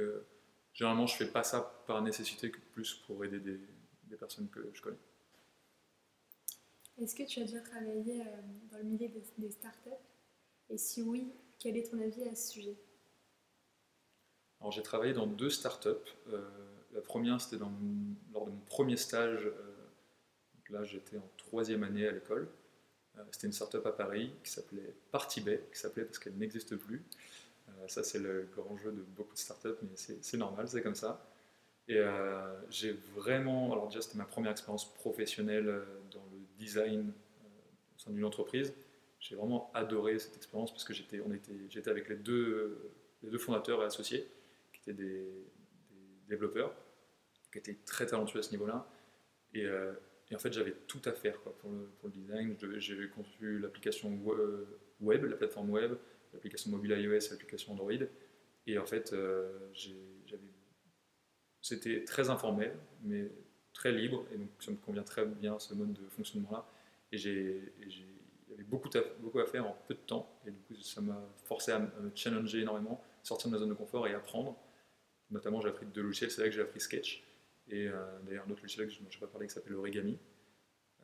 généralement, 0.74 1.08
je 1.08 1.14
ne 1.14 1.26
fais 1.26 1.32
pas 1.32 1.44
ça 1.44 1.84
par 1.88 2.02
nécessité 2.02 2.52
que 2.52 2.60
plus 2.74 2.94
pour 3.06 3.24
aider 3.26 3.40
des, 3.40 3.60
des 4.04 4.16
personnes 4.16 4.50
que 4.50 4.70
je 4.74 4.82
connais. 4.82 4.98
Est-ce 7.00 7.16
que 7.16 7.24
tu 7.24 7.40
as 7.40 7.44
déjà 7.44 7.60
travaillé 7.62 8.24
dans 8.72 8.78
le 8.78 8.84
milieu 8.84 9.08
des, 9.08 9.24
des 9.38 9.52
startups? 9.52 9.90
Et 10.70 10.78
si 10.78 11.02
oui, 11.02 11.32
quel 11.60 11.78
est 11.78 11.90
ton 11.92 12.00
avis 12.00 12.24
à 12.24 12.36
ce 12.36 12.52
sujet? 12.52 12.78
Alors 14.60 14.72
j'ai 14.72 14.84
travaillé 14.84 15.14
dans 15.14 15.28
deux 15.28 15.50
startups. 15.50 15.90
Euh, 16.30 16.50
la 16.94 17.02
première, 17.02 17.40
c'était 17.40 17.58
lors 17.58 17.70
de 17.70 18.52
mon 18.52 18.62
premier 18.68 18.98
stage. 18.98 19.46
Euh, 19.46 19.52
là, 20.70 20.84
j'étais 20.84 21.18
en 21.18 21.30
troisième 21.38 21.84
année 21.84 22.08
à 22.08 22.12
l'école. 22.12 22.50
Euh, 23.18 23.24
c'était 23.32 23.48
une 23.48 23.54
startup 23.54 23.86
à 23.86 23.92
Paris 23.92 24.34
qui 24.44 24.52
s'appelait 24.52 24.96
Partybay, 25.12 25.64
qui 25.72 25.80
s'appelait 25.80 26.06
parce 26.06 26.20
qu'elle 26.20 26.38
n'existe 26.38 26.76
plus. 26.76 27.04
Ça, 27.88 28.04
c'est 28.04 28.20
le 28.20 28.50
grand 28.56 28.78
jeu 28.78 28.92
de 28.92 29.02
beaucoup 29.02 29.34
de 29.34 29.40
startups, 29.40 29.78
mais 29.84 29.96
c'est 29.96 30.38
normal, 30.38 30.68
c'est 30.68 30.82
comme 30.82 30.96
ça. 30.96 31.26
Et 31.88 32.02
j'ai 32.70 32.94
vraiment, 33.16 33.72
alors 33.72 33.88
déjà 33.88 34.02
c'était 34.02 34.18
ma 34.18 34.26
première 34.26 34.52
expérience 34.52 34.94
professionnelle 34.96 35.66
dans 36.12 36.24
le 36.32 36.40
design 36.58 37.14
au 37.96 38.00
sein 38.00 38.12
d'une 38.12 38.26
entreprise 38.26 38.74
j'ai 39.20 39.36
vraiment 39.36 39.72
adoré 39.74 40.20
cette 40.20 40.36
expérience 40.38 40.72
parce 40.72 40.84
que 40.84 40.94
j'étais, 40.94 41.20
avec 41.90 42.10
les 42.10 42.16
deux, 42.16 42.92
les 43.24 43.30
deux 43.30 43.38
fondateurs 43.38 43.82
et 43.82 43.86
associés, 43.86 44.28
qui 44.72 44.82
étaient 44.82 44.94
des, 44.94 45.28
développeurs, 46.30 46.74
qui 47.52 47.58
étaient 47.60 47.78
très 47.86 48.06
talentueux 48.06 48.40
à 48.40 48.44
ce 48.44 48.52
niveau-là. 48.52 48.86
Et, 49.54 49.66
euh, 49.66 49.94
en 50.34 50.40
fait, 50.40 50.52
j'avais 50.52 50.74
tout 50.88 51.02
à 51.06 51.14
faire 51.14 51.40
pour, 51.40 51.72
le, 51.72 51.90
pour, 52.00 52.10
le, 52.10 52.14
design. 52.14 52.58
J'ai 52.80 53.10
conçu 53.10 53.60
l'application 53.60 54.20
web, 55.00 55.24
la 55.24 55.38
plateforme 55.38 55.70
web, 55.70 55.94
l'application 56.34 56.72
mobile 56.72 56.92
iOS, 56.92 57.32
l'application 57.32 57.74
Android. 57.74 57.92
Et 58.66 58.78
en 58.78 58.86
fait, 58.86 59.14
euh, 59.14 59.72
c'était 61.62 62.04
très 62.04 62.30
informel, 62.30 62.74
mais 63.04 63.32
très 63.74 63.92
libre. 63.92 64.26
Et 64.34 64.38
donc, 64.38 64.50
ça 64.60 64.72
me 64.72 64.78
convient 64.78 65.04
très 65.04 65.26
bien 65.26 65.58
ce 65.60 65.74
mode 65.74 65.94
de 65.94 66.08
fonctionnement-là. 66.10 66.66
Et 67.12 67.18
j'ai 67.18 67.74
beaucoup 68.68 68.90
à, 68.96 69.02
beaucoup 69.20 69.40
à 69.40 69.46
faire 69.46 69.66
en 69.66 69.78
peu 69.88 69.94
de 69.94 70.00
temps. 70.00 70.30
Et 70.46 70.52
du 70.52 70.60
coup, 70.62 70.76
ça 70.76 71.02
m'a 71.02 71.22
forcé 71.46 71.72
à 71.72 71.80
me 71.80 72.12
challenger 72.16 72.62
énormément, 72.62 73.04
sortir 73.24 73.50
de 73.50 73.54
ma 73.54 73.60
zone 73.60 73.70
de 73.70 73.74
confort 73.74 74.08
et 74.08 74.14
apprendre. 74.14 74.58
Notamment, 75.30 75.62
j'ai 75.62 75.70
appris 75.70 75.86
deux 75.86 76.02
logiciels. 76.02 76.32
C'est 76.32 76.42
là 76.42 76.48
que 76.48 76.54
j'ai 76.54 76.62
appris 76.62 76.80
Sketch. 76.80 77.24
Et 77.70 77.88
euh, 77.88 78.06
d'ailleurs, 78.24 78.46
un 78.48 78.52
autre 78.52 78.62
logiciel 78.62 78.88
dont 78.88 78.94
je 79.10 79.16
n'ai 79.16 79.20
pas 79.20 79.28
parlé 79.28 79.48
qui 79.48 79.54
s'appelle 79.54 79.76
Origami. 79.76 80.18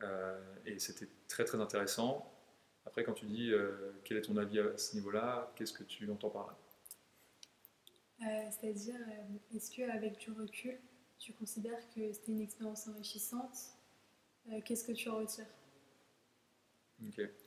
Euh, 0.02 0.40
et 0.66 0.78
c'était 0.78 1.08
très 1.28 1.44
très 1.44 1.60
intéressant. 1.60 2.30
Après, 2.86 3.04
quand 3.04 3.14
tu 3.14 3.26
dis 3.26 3.50
euh, 3.52 3.92
quel 4.04 4.18
est 4.18 4.22
ton 4.22 4.36
avis 4.36 4.58
à 4.60 4.76
ce 4.76 4.94
niveau-là, 4.94 5.52
qu'est-ce 5.56 5.72
que 5.72 5.84
tu 5.84 6.10
entends 6.10 6.30
par 6.30 6.46
là? 6.46 6.58
C'est-à-dire, 8.50 8.98
est-ce 9.54 9.70
qu'avec 9.74 10.18
du 10.18 10.30
recul, 10.30 10.78
tu 11.18 11.32
considères 11.34 11.80
que 11.94 12.12
c'était 12.12 12.32
une 12.32 12.40
expérience 12.40 12.88
enrichissante? 12.88 13.56
Qu'est-ce 14.64 14.84
que 14.84 14.92
tu 14.92 15.08
en 15.08 15.18
retires? 15.18 15.46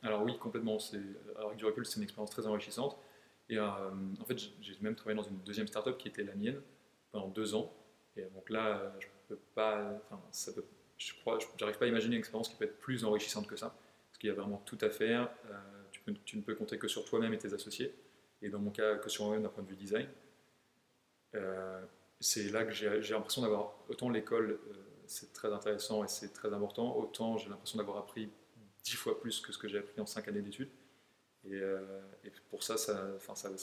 Alors 0.03 0.23
oui, 0.23 0.37
complètement. 0.37 0.77
Alors, 1.35 1.47
avec 1.47 1.57
du 1.57 1.65
recul, 1.65 1.85
c'est 1.85 1.97
une 1.97 2.03
expérience 2.03 2.29
très 2.29 2.45
enrichissante. 2.45 2.97
Et 3.49 3.57
euh, 3.57 3.65
en 4.19 4.25
fait, 4.25 4.37
j'ai 4.37 4.77
même 4.81 4.95
travaillé 4.95 5.15
dans 5.15 5.27
une 5.27 5.39
deuxième 5.39 5.67
startup 5.67 5.97
qui 5.97 6.09
était 6.09 6.23
la 6.23 6.35
mienne 6.35 6.61
pendant 7.11 7.29
deux 7.29 7.55
ans. 7.55 7.73
Et 8.15 8.23
donc 8.23 8.49
là, 8.49 8.93
je 8.99 9.07
peux 9.27 9.39
pas, 9.55 9.93
enfin, 10.05 10.21
ça 10.31 10.51
peut, 10.51 10.65
je 10.97 11.13
crois, 11.21 11.39
j'arrive 11.57 11.77
pas 11.77 11.85
à 11.85 11.87
imaginer 11.87 12.15
une 12.15 12.19
expérience 12.19 12.49
qui 12.49 12.55
peut 12.55 12.65
être 12.65 12.79
plus 12.79 13.05
enrichissante 13.05 13.47
que 13.47 13.55
ça, 13.55 13.75
parce 14.17 14.21
qu'il 14.21 14.29
y 14.29 14.31
a 14.31 14.35
vraiment 14.35 14.57
tout 14.65 14.77
à 14.81 14.89
faire. 14.89 15.29
Euh, 15.51 16.11
tu, 16.25 16.37
ne 16.37 16.41
peux 16.41 16.55
compter 16.55 16.79
que 16.79 16.87
sur 16.87 17.05
toi-même 17.05 17.33
et 17.33 17.37
tes 17.37 17.53
associés, 17.53 17.93
et 18.41 18.49
dans 18.49 18.59
mon 18.59 18.71
cas, 18.71 18.95
que 18.95 19.09
sur 19.09 19.25
moi-même 19.25 19.43
d'un 19.43 19.49
point 19.49 19.63
de 19.63 19.69
vue 19.69 19.75
design. 19.75 20.07
Euh, 21.35 21.83
c'est 22.19 22.49
là 22.49 22.65
que 22.65 22.71
j'ai 22.71 23.13
l'impression 23.13 23.43
d'avoir 23.43 23.75
autant 23.89 24.09
l'école, 24.09 24.59
c'est 25.05 25.33
très 25.33 25.53
intéressant 25.53 26.03
et 26.03 26.07
c'est 26.07 26.33
très 26.33 26.51
important, 26.51 26.97
autant 26.97 27.37
j'ai 27.37 27.47
l'impression 27.47 27.77
d'avoir 27.77 27.97
appris 27.97 28.29
dix 28.83 28.95
fois 28.95 29.21
plus 29.21 29.39
que 29.39 29.51
ce 29.51 29.59
que 29.59 29.67
j'ai 29.67 29.77
appris 29.77 30.01
en 30.01 30.07
cinq 30.07 30.27
années 30.27 30.41
d'études. 30.41 30.69
Et, 31.45 31.53
euh, 31.53 31.79
pour 32.49 32.63
ça 32.63 32.77
ça, 32.77 33.17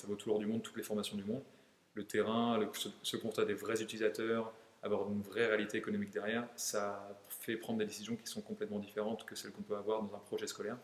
vaut 0.07 0.15
tout 0.15 0.29
l'or 0.29 0.39
du 0.39 0.47
monde, 0.47 0.63
toutes 0.63 0.77
les 0.77 0.85
formations 0.85 1.17
du 1.17 1.25
monde. 1.25 1.43
Le 1.95 2.07
terrain, 2.07 2.59
le, 2.59 2.69
ce, 3.03 3.17
constat 3.17 3.45
des 3.45 3.55
vrais 3.55 3.83
utilisateurs, 3.83 4.53
avoir 4.85 5.11
une 5.11 5.23
vraie 5.23 5.47
réalité 5.47 5.79
économique 5.79 6.11
derrière, 6.11 6.47
ça 6.57 7.19
fait 7.29 7.57
prendre 7.57 7.79
des 7.79 7.87
décisions 7.87 8.17
qui 8.17 8.27
sont 8.27 8.43
complètement 8.43 8.79
différentes 8.79 9.25
que 9.25 9.35
celles 9.35 9.53
qu'on 9.53 9.63
peut 9.63 9.77
avoir 9.77 10.03
dans 10.03 10.15
un 10.15 10.19
projet 10.19 10.47
scolaire. 10.47 10.79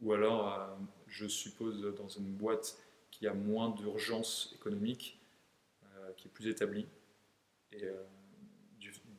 Ou 0.00 0.12
alors, 0.12 0.52
euh, 0.52 0.66
je 1.06 1.26
suppose, 1.26 1.80
dans 1.96 2.08
une 2.08 2.32
boîte 2.32 2.76
qui 3.10 3.26
a 3.26 3.34
moins 3.34 3.70
d'urgence 3.70 4.52
économique, 4.54 5.20
euh, 5.84 6.12
qui 6.16 6.28
est 6.28 6.30
plus 6.30 6.48
établie. 6.48 6.86
Et 7.72 7.88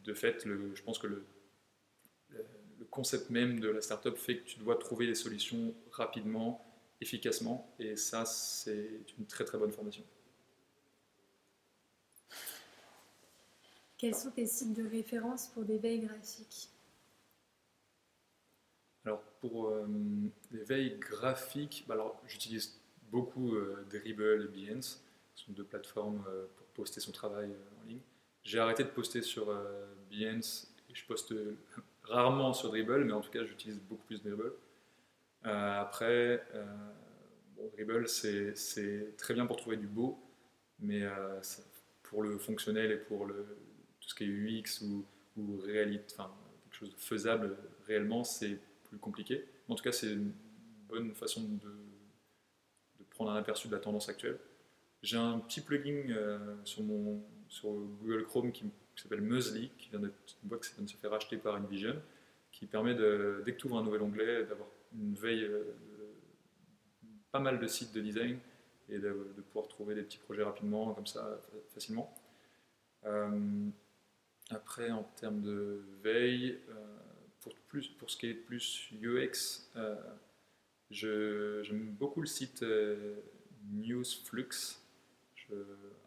de 0.04 0.14
fait, 0.14 0.46
je 0.46 0.82
pense 0.84 1.00
que 1.00 1.08
le, 1.08 1.26
le 2.30 2.86
concept 2.92 3.30
même 3.30 3.60
de 3.60 3.70
la 3.70 3.82
startup 3.82 4.18
fait 4.18 4.38
que 4.38 4.46
tu 4.46 4.60
dois 4.60 4.76
trouver 4.76 5.08
des 5.08 5.16
solutions 5.16 5.74
rapidement, 5.92 6.64
efficacement, 7.02 7.74
et 7.80 7.96
ça, 7.96 8.26
c'est 8.26 9.02
une 9.18 9.26
très 9.26 9.46
très 9.46 9.58
bonne 9.58 9.72
formation. 9.72 10.04
Quels 14.04 14.16
sont 14.16 14.32
tes 14.32 14.48
sites 14.48 14.74
de 14.74 14.86
référence 14.86 15.48
pour 15.48 15.64
des 15.64 15.78
veilles 15.78 16.02
graphiques 16.02 16.68
Alors, 19.06 19.22
pour 19.40 19.70
euh, 19.70 19.88
les 20.52 20.64
veilles 20.66 20.98
graphiques, 21.00 21.86
bah 21.88 22.14
j'utilise 22.28 22.82
beaucoup 23.10 23.56
euh, 23.56 23.88
Dribble 23.90 24.44
et 24.44 24.48
Behance. 24.50 25.02
Ce 25.36 25.46
sont 25.46 25.54
deux 25.54 25.64
plateformes 25.64 26.22
pour 26.58 26.68
poster 26.74 27.00
son 27.00 27.14
travail 27.14 27.56
en 27.82 27.88
ligne. 27.88 28.02
J'ai 28.44 28.60
arrêté 28.60 28.84
de 28.84 28.90
poster 28.90 29.22
sur 29.22 29.46
Behance 30.12 30.76
et 30.90 30.94
je 30.94 31.06
poste 31.06 31.34
rarement 32.02 32.52
sur 32.52 32.72
Dribble, 32.72 33.06
mais 33.06 33.14
en 33.14 33.22
tout 33.22 33.32
cas, 33.32 33.46
j'utilise 33.46 33.80
beaucoup 33.80 34.04
plus 34.04 34.22
Dribble. 34.22 34.52
après, 35.44 36.46
Dribble, 37.78 38.10
c'est 38.10 39.16
très 39.16 39.34
bien 39.34 39.46
pour 39.46 39.56
trouver 39.56 39.78
du 39.78 39.88
beau, 39.88 40.20
mais 40.80 41.08
pour 42.02 42.22
le 42.22 42.38
fonctionnel 42.38 42.92
et 42.92 42.98
pour 42.98 43.28
le, 43.28 43.46
tout 44.04 44.10
ce 44.10 44.16
qui 44.16 44.26
est 44.26 44.28
UX 44.28 44.82
ou, 44.82 45.06
enfin, 46.12 46.32
quelque 46.64 46.76
chose 46.76 46.92
de 46.92 47.00
faisable 47.00 47.56
réellement, 47.88 48.24
c'est 48.24 48.60
plus 48.90 48.98
compliqué. 48.98 49.46
En 49.70 49.76
tout 49.76 49.84
cas, 49.84 49.94
c'est 49.94 50.12
une 50.12 50.34
bonne 50.90 51.14
façon 51.14 51.42
de, 51.42 51.72
prendre 53.12 53.32
un 53.32 53.36
aperçu 53.36 53.68
de 53.68 53.74
la 53.74 53.80
tendance 53.80 54.10
actuelle. 54.10 54.40
J'ai 55.04 55.18
un 55.18 55.40
petit 55.40 55.62
plugin 55.62 56.10
euh, 56.10 56.56
sur, 56.64 56.84
Google 57.64 58.26
Chrome 58.26 58.52
qui, 58.52 58.66
s'appelle 58.96 59.22
Musly, 59.22 59.70
qui 59.78 59.90
vient 59.90 60.00
une 60.00 60.12
boîte 60.44 60.66
vient 60.76 60.84
de 60.84 60.90
se 60.90 60.98
faire 60.98 61.14
acheter 61.14 61.38
par 61.38 61.56
InVision, 61.56 61.96
qui 62.52 62.66
permet, 62.66 62.96
de, 62.96 63.42
dès 63.46 63.54
que 63.54 63.60
tu 63.60 63.68
ouvres 63.68 63.78
un 63.78 63.84
nouvel 63.84 64.02
onglet, 64.02 64.46
d'avoir 64.46 64.68
une 64.94 65.14
veille 65.14 65.44
euh, 65.44 65.64
de 65.94 67.10
pas 67.32 67.40
mal 67.40 67.60
de 67.60 67.68
sites 67.68 67.94
de 67.94 68.02
design 68.02 68.40
et 68.90 68.98
de, 68.98 69.34
de, 69.36 69.42
pouvoir 69.42 69.68
trouver 69.68 69.96
des 69.96 70.04
petits 70.04 70.18
projets 70.18 70.44
rapidement, 70.44 70.94
comme 70.94 71.08
ça, 71.08 71.40
facilement. 71.74 72.14
Euh, 73.06 73.70
après, 74.54 74.92
en 74.92 75.04
termes 75.04 75.42
de 75.42 75.84
veille, 76.04 76.60
euh, 76.70 77.50
pour, 78.00 78.10
ce 78.10 78.18
qui 78.18 78.28
est 78.28 78.34
plus 78.34 78.90
UX, 79.02 79.70
euh, 79.76 79.96
j'aime 80.90 81.96
beaucoup 82.00 82.22
le 82.22 82.28
site 82.28 82.64
Newsflux. 83.72 84.80
Je, 85.36 85.54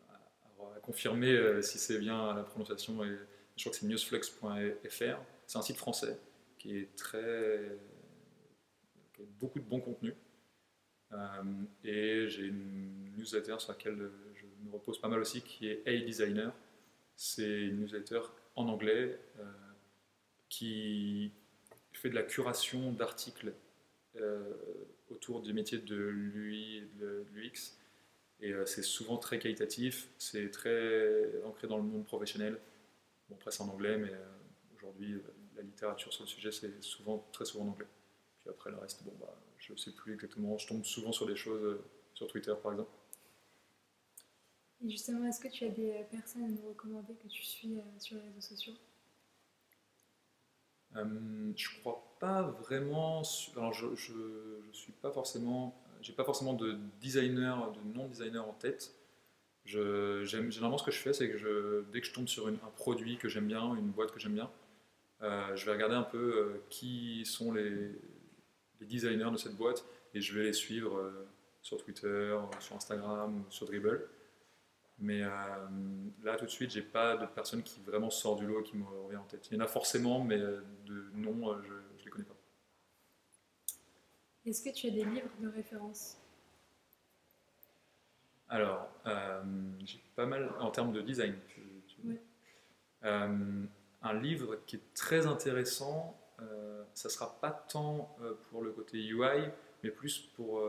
à, 0.08 0.80
confirmer 0.80 1.62
si 1.62 1.78
c'est 1.78 1.98
bien 1.98 2.34
la 2.34 2.42
prononciation, 2.42 3.02
je 3.04 3.62
crois 3.62 3.72
que 3.72 3.78
c'est 3.78 3.86
newsflux.fr. 3.86 5.20
C'est 5.46 5.58
un 5.58 5.62
site 5.62 5.76
français 5.76 6.18
qui 6.58 6.78
est 6.78 6.94
très. 6.96 7.78
Qui 9.12 9.22
a 9.22 9.24
beaucoup 9.38 9.58
de 9.58 9.64
bons 9.64 9.80
contenus. 9.80 10.14
et 11.84 12.28
j'ai 12.28 12.46
une 12.46 13.14
newsletter 13.16 13.56
sur 13.58 13.72
laquelle 13.72 14.10
je 14.34 14.46
me 14.66 14.72
repose 14.72 15.00
pas 15.00 15.08
mal 15.08 15.20
aussi 15.20 15.42
qui 15.42 15.68
est 15.68 15.82
Hey 15.86 16.04
Designer 16.04 16.52
c'est 17.16 17.62
une 17.62 17.80
newsletter 17.80 18.20
en 18.54 18.68
anglais 18.68 19.18
euh, 19.38 19.44
qui 20.48 21.32
fait 21.92 22.10
de 22.10 22.14
la 22.14 22.22
curation 22.22 22.92
d'articles 22.92 23.52
euh, 24.16 24.52
autour 25.10 25.40
du 25.42 25.52
métier 25.52 25.78
de 25.78 25.96
l'UI 25.96 26.78
et 26.78 26.88
de 27.00 27.24
l'UX. 27.32 27.78
Et 28.40 28.52
euh, 28.52 28.66
c'est 28.66 28.82
souvent 28.82 29.16
très 29.16 29.38
qualitatif, 29.38 30.08
c'est 30.18 30.50
très 30.50 31.42
ancré 31.44 31.68
dans 31.68 31.78
le 31.78 31.82
monde 31.82 32.04
professionnel. 32.04 32.58
Bon, 33.28 33.36
après, 33.36 33.50
c'est 33.50 33.62
en 33.62 33.68
anglais, 33.68 33.96
mais 33.96 34.12
aujourd'hui, 34.76 35.20
la 35.56 35.62
littérature 35.62 36.12
sur 36.12 36.24
le 36.24 36.28
sujet, 36.28 36.52
c'est 36.52 36.82
souvent, 36.82 37.26
très 37.32 37.46
souvent 37.46 37.64
en 37.64 37.68
anglais. 37.68 37.86
Puis 38.40 38.50
après, 38.50 38.70
le 38.70 38.76
reste, 38.76 39.02
bon, 39.04 39.14
bah, 39.18 39.34
je 39.58 39.72
ne 39.72 39.78
sais 39.78 39.92
plus 39.92 40.14
exactement. 40.14 40.58
Je 40.58 40.68
tombe 40.68 40.84
souvent 40.84 41.12
sur 41.12 41.26
des 41.26 41.34
choses 41.34 41.80
sur 42.14 42.28
Twitter, 42.28 42.54
par 42.62 42.72
exemple. 42.72 42.90
Justement, 44.88 45.26
est-ce 45.26 45.40
que 45.40 45.48
tu 45.48 45.64
as 45.64 45.68
des 45.68 45.92
euh, 45.92 46.02
personnes 46.10 46.44
à 46.44 46.48
nous 46.48 46.68
recommander 46.68 47.14
que 47.14 47.28
tu 47.28 47.42
suis 47.42 47.78
euh, 47.78 47.82
sur 47.98 48.16
les 48.16 48.22
réseaux 48.22 48.40
sociaux? 48.40 48.74
Euh, 50.96 51.52
Je 51.56 51.80
crois 51.80 52.16
pas 52.20 52.42
vraiment. 52.42 53.22
Alors, 53.56 53.72
je, 53.72 53.94
je, 53.94 54.12
suis 54.72 54.92
pas 54.92 55.10
forcément. 55.10 55.82
J'ai 56.02 56.12
pas 56.12 56.24
forcément 56.24 56.54
de 56.54 56.78
designer, 57.00 57.72
de 57.72 57.80
non-designer 57.94 58.46
en 58.46 58.52
tête. 58.52 58.94
Généralement, 59.64 60.78
ce 60.78 60.84
que 60.84 60.92
je 60.92 60.98
fais, 60.98 61.12
c'est 61.12 61.28
que 61.28 61.84
dès 61.92 62.00
que 62.00 62.06
je 62.06 62.12
tombe 62.12 62.28
sur 62.28 62.46
un 62.46 62.52
produit 62.76 63.16
que 63.16 63.28
j'aime 63.28 63.48
bien, 63.48 63.74
une 63.74 63.90
boîte 63.90 64.12
que 64.12 64.20
j'aime 64.20 64.34
bien, 64.34 64.48
je 65.20 65.66
vais 65.66 65.72
regarder 65.72 65.96
un 65.96 66.04
peu 66.04 66.60
qui 66.70 67.24
sont 67.26 67.50
les, 67.50 67.70
les, 68.80 68.86
designers 68.86 69.32
de 69.32 69.36
cette 69.36 69.56
boîte 69.56 69.84
et 70.14 70.20
je 70.20 70.38
vais 70.38 70.44
les 70.44 70.52
suivre 70.52 71.12
sur 71.62 71.82
Twitter, 71.82 72.38
sur 72.60 72.76
Instagram, 72.76 73.42
sur 73.50 73.66
Dribble. 73.66 74.08
Mais 74.98 75.22
euh, 75.22 75.28
là, 76.22 76.36
tout 76.36 76.46
de 76.46 76.50
suite, 76.50 76.70
j'ai 76.70 76.82
pas 76.82 77.16
de 77.16 77.26
personne 77.26 77.62
qui 77.62 77.80
vraiment 77.82 78.10
sort 78.10 78.36
du 78.36 78.46
lot 78.46 78.60
et 78.60 78.62
qui 78.62 78.76
me 78.76 78.84
revient 78.84 79.18
en 79.18 79.24
tête. 79.24 79.46
Il 79.50 79.58
y 79.58 79.60
en 79.60 79.64
a 79.64 79.66
forcément, 79.66 80.24
mais 80.24 80.38
euh, 80.38 80.62
de 80.86 81.10
nom, 81.14 81.50
euh, 81.50 81.60
je 81.62 81.72
ne 81.72 82.04
les 82.04 82.10
connais 82.10 82.24
pas. 82.24 82.34
Est-ce 84.46 84.62
que 84.62 84.70
tu 84.70 84.86
as 84.86 84.90
des 84.90 85.04
livres 85.04 85.30
de 85.40 85.48
référence? 85.48 86.18
Alors, 88.48 88.88
j'ai 89.84 90.00
pas 90.14 90.24
mal 90.24 90.48
en 90.60 90.70
termes 90.70 90.92
de 90.92 91.02
design. 91.02 91.34
un 93.02 94.14
livre 94.20 94.60
qui 94.66 94.76
est 94.76 94.94
très 94.94 95.26
intéressant, 95.26 96.16
ça 96.94 97.08
sera 97.08 97.40
pas 97.40 97.50
tant 97.50 98.16
pour 98.48 98.62
le 98.62 98.70
côté 98.70 98.98
UI, 98.98 99.50
mais 99.82 99.90
plus 99.90 100.20
pour 100.36 100.62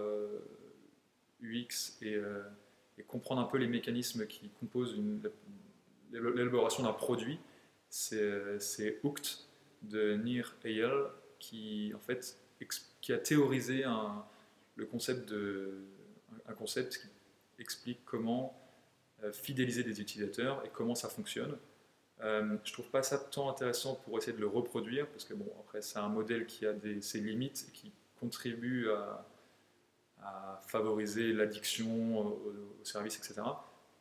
UX 1.39 1.99
et 2.01 2.19
et 2.97 3.03
comprendre 3.03 3.41
un 3.41 3.45
peu 3.45 3.57
les 3.57 3.67
mécanismes 3.67 4.25
qui 4.27 4.49
composent 4.59 4.95
l'élaboration 6.11 6.83
d'un 6.83 6.93
produit, 6.93 7.39
c'est 7.89 8.99
Hooked 9.03 9.25
de 9.83 10.15
Nir 10.15 10.55
Eyal 10.63 11.09
qui, 11.39 11.93
en 11.95 11.99
fait, 11.99 12.37
qui 13.01 13.13
a 13.13 13.17
théorisé 13.17 13.83
un, 13.83 14.25
le 14.75 14.85
concept 14.85 15.29
de, 15.29 15.85
concept 16.57 16.97
qui 16.97 17.07
explique 17.61 17.99
comment 18.05 18.59
euh, 19.23 19.31
fidéliser 19.31 19.83
des 19.83 19.99
utilisateurs 20.01 20.63
et 20.65 20.69
comment 20.69 20.95
ça 20.95 21.09
fonctionne. 21.09 21.57
Euh, 22.21 22.57
je 22.63 22.73
trouve 22.73 22.89
pas 22.89 23.03
ça 23.03 23.17
tant 23.17 23.49
intéressant 23.49 23.95
pour 23.95 24.17
essayer 24.17 24.33
de 24.33 24.41
le 24.41 24.47
reproduire, 24.47 25.07
parce 25.07 25.25
que 25.25 25.33
bon, 25.33 25.51
après, 25.59 25.81
c'est 25.81 25.99
un 25.99 26.09
modèle 26.09 26.45
qui 26.45 26.65
a 26.65 26.73
ses 27.01 27.19
limites, 27.19 27.69
qui 27.73 27.91
contribue 28.19 28.89
à, 28.89 29.25
à 30.21 30.59
favoriser 30.63 31.33
l'addiction 31.33 32.27
au, 32.27 32.83
service, 32.83 33.17
etc. 33.17 33.41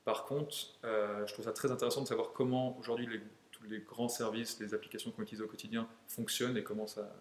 Par 0.04 0.24
contre, 0.24 0.78
euh, 0.84 1.26
je 1.26 1.32
trouve 1.32 1.44
ça 1.44 1.52
très 1.52 1.70
intéressant 1.70 2.02
de 2.02 2.06
savoir 2.06 2.32
comment 2.32 2.78
aujourd'hui 2.78 3.08
tous 3.50 3.64
les 3.64 3.80
grands 3.80 4.08
services, 4.08 4.60
les 4.60 4.74
applications 4.74 5.10
qu'on 5.10 5.22
utilise 5.22 5.42
au 5.42 5.48
quotidien 5.48 5.88
fonctionnent 6.06 6.56
et 6.56 6.62
comment, 6.62 6.86
ça, 6.86 7.12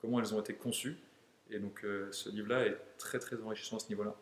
comment 0.00 0.20
elles 0.20 0.34
ont 0.34 0.40
été 0.40 0.54
conçues. 0.54 0.98
Et 1.50 1.58
donc 1.58 1.84
euh, 1.84 2.10
ce 2.12 2.28
livre-là 2.30 2.66
est 2.66 2.78
très 2.98 3.18
très 3.18 3.40
enrichissant 3.42 3.76
à 3.76 3.80
ce 3.80 3.88
niveau-là. 3.88 4.14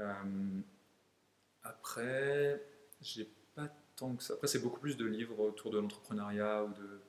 Euh, 0.00 0.60
après, 1.62 2.62
j'ai 3.00 3.28
pas 3.54 3.68
tant 3.96 4.14
que 4.14 4.22
ça. 4.22 4.34
Après, 4.34 4.46
c'est 4.46 4.60
beaucoup 4.60 4.80
plus 4.80 4.96
de 4.96 5.06
livres 5.06 5.40
autour 5.40 5.70
de 5.70 5.78
l'entrepreneuriat 5.78 6.64
ou 6.64 6.72
de, 6.74 7.00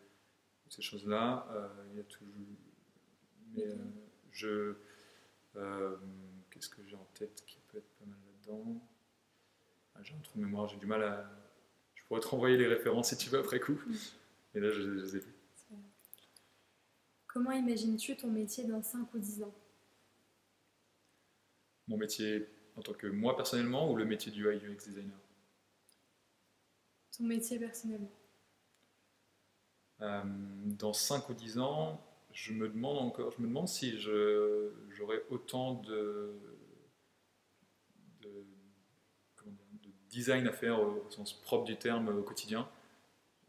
ces 0.69 0.81
choses-là. 0.83 1.47
il 1.91 1.97
y 1.97 1.99
a 1.99 2.03
toujours. 2.03 2.27
Mais 3.55 3.65
je 4.31 4.75
euh, 5.55 5.97
qu'est-ce 6.51 6.69
que 6.69 6.83
j'ai 6.85 6.95
en 6.95 7.07
tête 7.13 7.43
qui 7.45 7.59
peut 7.67 7.77
être 7.77 7.89
pas 7.97 8.05
mal 8.05 8.19
là-dedans 8.25 8.81
ah, 9.95 9.99
J'ai 10.03 10.13
un 10.13 10.19
trou 10.19 10.39
de 10.39 10.45
mémoire, 10.45 10.67
j'ai 10.67 10.77
du 10.77 10.85
mal 10.85 11.03
à. 11.03 11.29
Je 11.95 12.03
pourrais 12.05 12.21
te 12.21 12.27
renvoyer 12.27 12.57
les 12.57 12.67
références 12.67 13.09
si 13.09 13.17
tu 13.17 13.29
veux 13.29 13.39
après 13.39 13.59
coup. 13.59 13.79
Mais 14.53 14.61
là, 14.61 14.71
je 14.71 14.81
ne 14.81 15.01
les 15.01 15.15
ai 15.17 15.19
plus. 15.19 15.33
Comment 17.27 17.51
imagines-tu 17.51 18.17
ton 18.17 18.27
métier 18.27 18.63
dans 18.63 18.81
5 18.81 19.13
ou 19.13 19.19
10 19.19 19.43
ans? 19.43 19.53
Mon 21.87 21.97
métier 21.97 22.47
en 22.75 22.81
tant 22.81 22.93
que 22.93 23.07
moi 23.07 23.35
personnellement 23.35 23.91
ou 23.91 23.95
le 23.95 24.05
métier 24.05 24.31
du 24.31 24.47
UI 24.47 24.57
UX 24.57 24.77
designer? 24.85 25.17
Ton 27.15 27.25
métier 27.25 27.59
personnellement? 27.59 28.11
Euh, 30.01 30.23
Dans 30.65 30.93
5 30.93 31.29
ou 31.29 31.33
10 31.33 31.59
ans, 31.59 32.01
je 32.33 32.53
me 32.53 32.69
demande 32.69 32.97
encore, 32.97 33.31
je 33.31 33.41
me 33.41 33.47
demande 33.47 33.67
si 33.67 33.97
j'aurais 33.99 35.23
autant 35.29 35.75
de, 35.75 36.31
de, 38.21 38.29
design 40.09 40.47
à 40.47 40.51
faire 40.53 40.79
au, 40.81 41.05
sens 41.09 41.33
propre 41.33 41.65
du 41.65 41.77
terme 41.77 42.09
au 42.09 42.23
quotidien. 42.23 42.67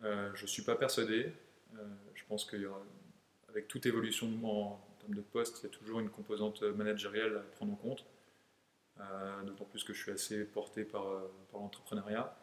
Euh, 0.03 0.31
je 0.35 0.43
ne 0.43 0.47
suis 0.47 0.63
pas 0.63 0.77
persuadé. 0.77 1.33
Euh, 1.75 1.87
je 2.15 2.25
pense 2.25 2.45
qu'avec 2.45 3.69
toute 3.69 3.87
évolution 3.87 4.29
en, 4.45 4.81
termes 4.99 5.15
de 5.15 5.23
poste, 5.23 5.61
il 5.61 5.63
y 5.65 5.67
a 5.67 5.77
toujours 5.77 6.01
une 6.01 6.11
composante 6.11 6.63
managériale 6.63 7.37
à 7.37 7.41
prendre 7.57 7.73
en 7.73 7.77
compte. 7.77 8.05
Euh, 9.01 9.43
d'autant 9.45 9.65
plus 9.65 9.83
que 9.83 9.95
je 9.95 10.03
suis 10.03 10.13
assez 10.13 10.45
porté 10.45 10.85
par, 10.85 11.07
l'entrepreneuriat. 11.55 12.37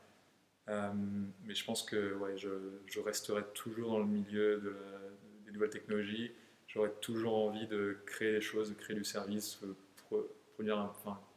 mais 0.67 1.54
je 1.54 1.65
pense 1.65 1.84
que 1.84 2.17
je, 2.36 2.50
je, 2.88 3.00
resterai 3.00 3.43
toujours 3.54 3.91
dans 3.91 4.00
le 4.00 4.08
milieu 4.08 4.58
de 4.58 4.69
la, 4.69 5.08
nouvelles 5.51 5.69
technologies. 5.69 6.31
J'aurais 6.67 6.91
toujours 7.01 7.36
envie 7.36 7.67
de 7.67 7.97
créer 8.05 8.33
des 8.33 8.41
choses, 8.41 8.69
de 8.69 8.75
créer 8.75 8.95
du 8.95 9.03
service, 9.03 9.60
euh, 9.63 10.23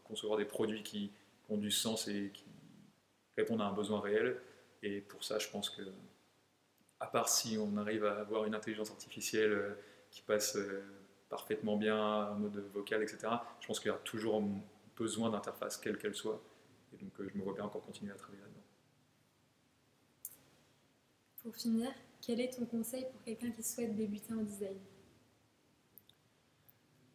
concevoir 0.05 0.39
des 0.39 0.45
produits 0.45 0.83
qui 0.83 1.13
ont 1.49 1.57
du 1.57 1.71
sens 1.71 2.09
et 2.09 2.31
qui 2.33 2.45
répondent 3.37 3.61
à 3.61 3.67
un 3.67 3.73
besoin 3.73 4.01
réel. 4.01 4.41
Et 4.83 5.01
pour 5.01 5.25
ça, 5.25 5.39
je 5.39 5.49
pense 5.49 5.71
que, 5.71 5.83
à 6.99 7.07
part 7.07 7.29
si 7.29 7.59
on 7.59 7.77
arrive 7.77 8.05
à 8.05 8.21
avoir 8.21 8.45
une 8.45 8.55
intelligence 8.55 8.91
artificielle 8.91 9.53
euh, 9.53 9.75
qui 10.11 10.23
passe 10.23 10.57
euh, 10.57 10.83
parfaitement 11.29 11.77
bien 11.77 11.99
en 12.27 12.35
mode 12.35 12.57
vocal, 12.73 13.03
etc., 13.03 13.29
je 13.61 13.67
pense 13.67 13.79
qu'il 13.79 13.91
y 13.91 13.95
a 13.95 13.99
toujours 13.99 14.43
besoin 14.97 15.31
d'interface, 15.31 15.77
quelle 15.77 15.99
qu'elle 15.99 16.15
soit. 16.15 16.43
Et 16.93 16.97
donc 16.97 17.13
je 17.19 17.39
me 17.39 17.45
vois 17.45 17.55
bien 17.55 17.65
encore 17.65 17.85
continuer 17.85 18.13
à 18.13 18.17
travailler 18.17 18.41
là-dedans. 18.41 18.61
Pour 21.43 21.55
finir, 21.55 21.91
quel 22.21 22.41
est 22.41 22.57
ton 22.57 22.65
conseil 22.67 23.07
pour 23.11 23.23
quelqu'un 23.23 23.51
qui 23.51 23.63
souhaite 23.63 23.95
débuter 23.97 24.33
en 24.33 24.43
design? 24.43 24.79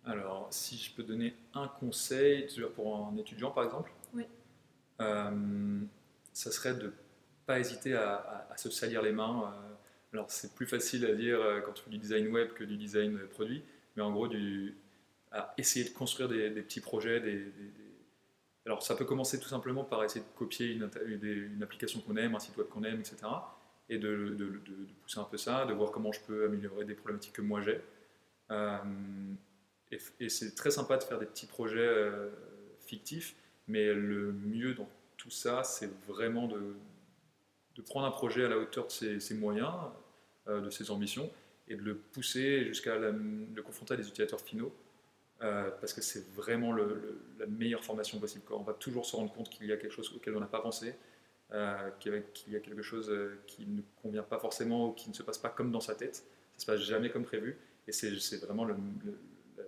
Alors, 0.06 0.48
si 0.52 0.78
je 0.78 0.94
peux 0.94 1.04
donner 1.04 1.36
un 1.54 1.68
conseil, 1.68 2.48
pour 2.76 3.08
un 3.08 3.18
étudiant 3.18 3.52
par 3.52 3.64
exemple, 3.64 3.92
oui. 4.14 4.24
ça 5.00 6.52
serait 6.52 6.76
de 6.76 6.88
ne 6.88 6.92
pas 7.46 7.60
hésiter 7.60 7.96
à, 7.96 8.48
se 8.56 8.70
salir 8.70 9.02
les 9.02 9.12
mains. 9.12 9.54
Alors, 10.14 10.30
c'est 10.30 10.54
plus 10.54 10.68
facile 10.68 11.06
à 11.06 11.16
dire 11.16 11.40
quand 11.66 11.74
tu 11.74 11.84
fais 11.84 11.90
du 11.90 11.98
design 11.98 12.28
web 12.28 12.54
que 12.54 12.64
du 12.64 12.78
design 12.78 13.18
produit, 13.32 13.64
mais 13.96 14.04
en 14.04 14.12
gros, 14.12 14.28
du, 14.28 14.76
à 15.32 15.54
essayer 15.58 15.86
de 15.86 15.94
construire 15.94 16.30
des, 16.30 16.50
petits 16.62 16.82
projets. 16.82 17.20
Des, 17.20 17.52
Alors, 18.66 18.84
ça 18.84 18.96
peut 18.96 19.06
commencer 19.06 19.40
tout 19.40 19.50
simplement 19.50 19.84
par 19.84 20.04
essayer 20.04 20.24
de 20.24 20.38
copier 20.38 20.68
une, 20.68 20.90
une 21.08 21.64
application 21.64 22.00
qu'on 22.02 22.16
aime, 22.16 22.36
un 22.36 22.40
site 22.40 22.56
web 22.58 22.68
qu'on 22.68 22.84
aime, 22.84 23.00
etc. 23.00 23.18
Et 23.90 23.98
de, 24.00 24.36
pousser 25.04 25.20
un 25.20 25.26
peu 25.26 25.38
ça, 25.38 25.66
de 25.66 25.74
voir 25.74 25.92
comment 25.92 26.12
je 26.12 26.20
peux 26.22 26.46
améliorer 26.46 26.86
des 26.86 26.96
problématiques 26.96 27.34
que 27.34 27.42
moi 27.42 27.62
j'ai. 27.62 27.80
Euh, 28.52 28.78
et, 30.20 30.30
c'est 30.30 30.56
très 30.56 30.72
sympa 30.72 30.98
de 30.98 31.04
faire 31.04 31.20
des 31.20 31.26
petits 31.26 31.46
projets 31.46 31.78
euh, 31.80 32.30
fictifs, 32.80 33.36
mais 33.68 33.94
le 33.94 34.32
mieux 34.32 34.74
dans 34.74 34.90
tout 35.18 35.30
ça, 35.30 35.64
c'est 35.64 35.90
vraiment 36.08 36.48
de, 36.48 36.76
prendre 37.86 38.08
un 38.08 38.12
projet 38.12 38.46
à 38.46 38.50
la 38.50 38.58
hauteur 38.58 38.88
de 38.88 39.20
ses, 39.20 39.36
moyens, 39.36 39.74
euh, 40.48 40.62
de 40.62 40.70
ses 40.70 40.90
ambitions, 40.92 41.32
et 41.68 41.76
de 41.76 41.82
le 41.82 41.96
pousser 41.96 42.66
jusqu'à 42.66 42.98
le 42.98 43.62
confronter 43.64 43.94
à 43.94 43.98
des 43.98 44.08
utilisateurs 44.08 44.42
finaux, 44.42 44.74
parce 45.40 45.94
que 45.94 46.02
c'est 46.02 46.28
vraiment 46.34 46.74
la 46.74 47.46
meilleure 47.48 47.84
formation 47.84 48.20
possible. 48.20 48.46
On 48.52 48.64
va 48.64 48.74
toujours 48.74 49.06
se 49.06 49.16
rendre 49.16 49.32
compte 49.32 49.50
qu'il 49.50 49.68
y 49.68 49.72
a 49.72 49.78
quelque 49.78 49.92
chose 49.92 50.12
auquel 50.16 50.36
on 50.36 50.40
n'a 50.40 50.48
pas 50.48 50.62
pensé, 50.62 50.96
euh, 51.52 51.90
qu'il 52.00 52.54
y 52.54 52.56
a 52.56 52.60
quelque 52.60 52.82
chose 52.82 53.10
euh, 53.10 53.40
qui 53.48 53.66
ne 53.66 53.82
convient 54.02 54.24
pas 54.24 54.40
forcément 54.40 54.90
ou 54.90 54.92
qui 54.94 55.10
ne 55.10 55.14
se 55.14 55.24
passe 55.24 55.38
pas 55.38 55.50
comme 55.50 55.72
dans 55.72 55.82
sa 55.82 55.96
tête. 55.96 56.26
Ça 56.58 56.62
se 56.62 56.66
passe 56.66 56.82
jamais 56.82 57.10
comme 57.10 57.26
prévu, 57.26 57.58
et 57.88 57.92
c'est 57.92 58.38
vraiment 58.38 58.66
la 58.66 58.76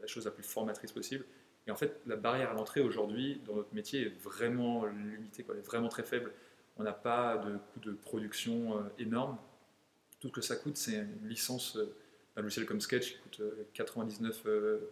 chose 0.06 0.26
la 0.26 0.32
plus 0.32 0.44
formatrice 0.44 0.92
possible. 0.92 1.26
Et 1.68 1.72
en 1.72 1.76
fait, 1.76 2.00
la 2.06 2.16
barrière 2.16 2.52
à 2.52 2.54
l'entrée 2.54 2.80
aujourd'hui 2.80 3.42
dans 3.46 3.56
notre 3.56 3.74
métier 3.76 4.08
est 4.08 4.22
vraiment 4.24 4.86
limitée, 4.86 5.46
elle 5.50 5.58
est 5.58 5.62
vraiment 5.66 5.90
très 5.90 6.04
faible. 6.04 6.32
On 6.78 6.84
n'a 6.84 6.94
pas 6.94 7.38
de 7.38 7.58
coût 7.58 7.80
de 7.82 7.92
production 7.92 8.82
énorme 9.00 9.38
tout 10.20 10.28
ce 10.30 10.34
que 10.34 10.42
ça 10.42 10.56
coûte, 10.56 10.78
c'est 10.78 10.96
une 10.96 11.28
licence 11.28 11.78
d'un 12.36 12.42
logiciel 12.42 12.66
comme 12.66 12.82
Sketch 12.82 13.14
qui 13.14 13.20
coûte 13.20 13.42
99 13.74 14.44
euh, 14.46 14.50
euh, 14.50 14.92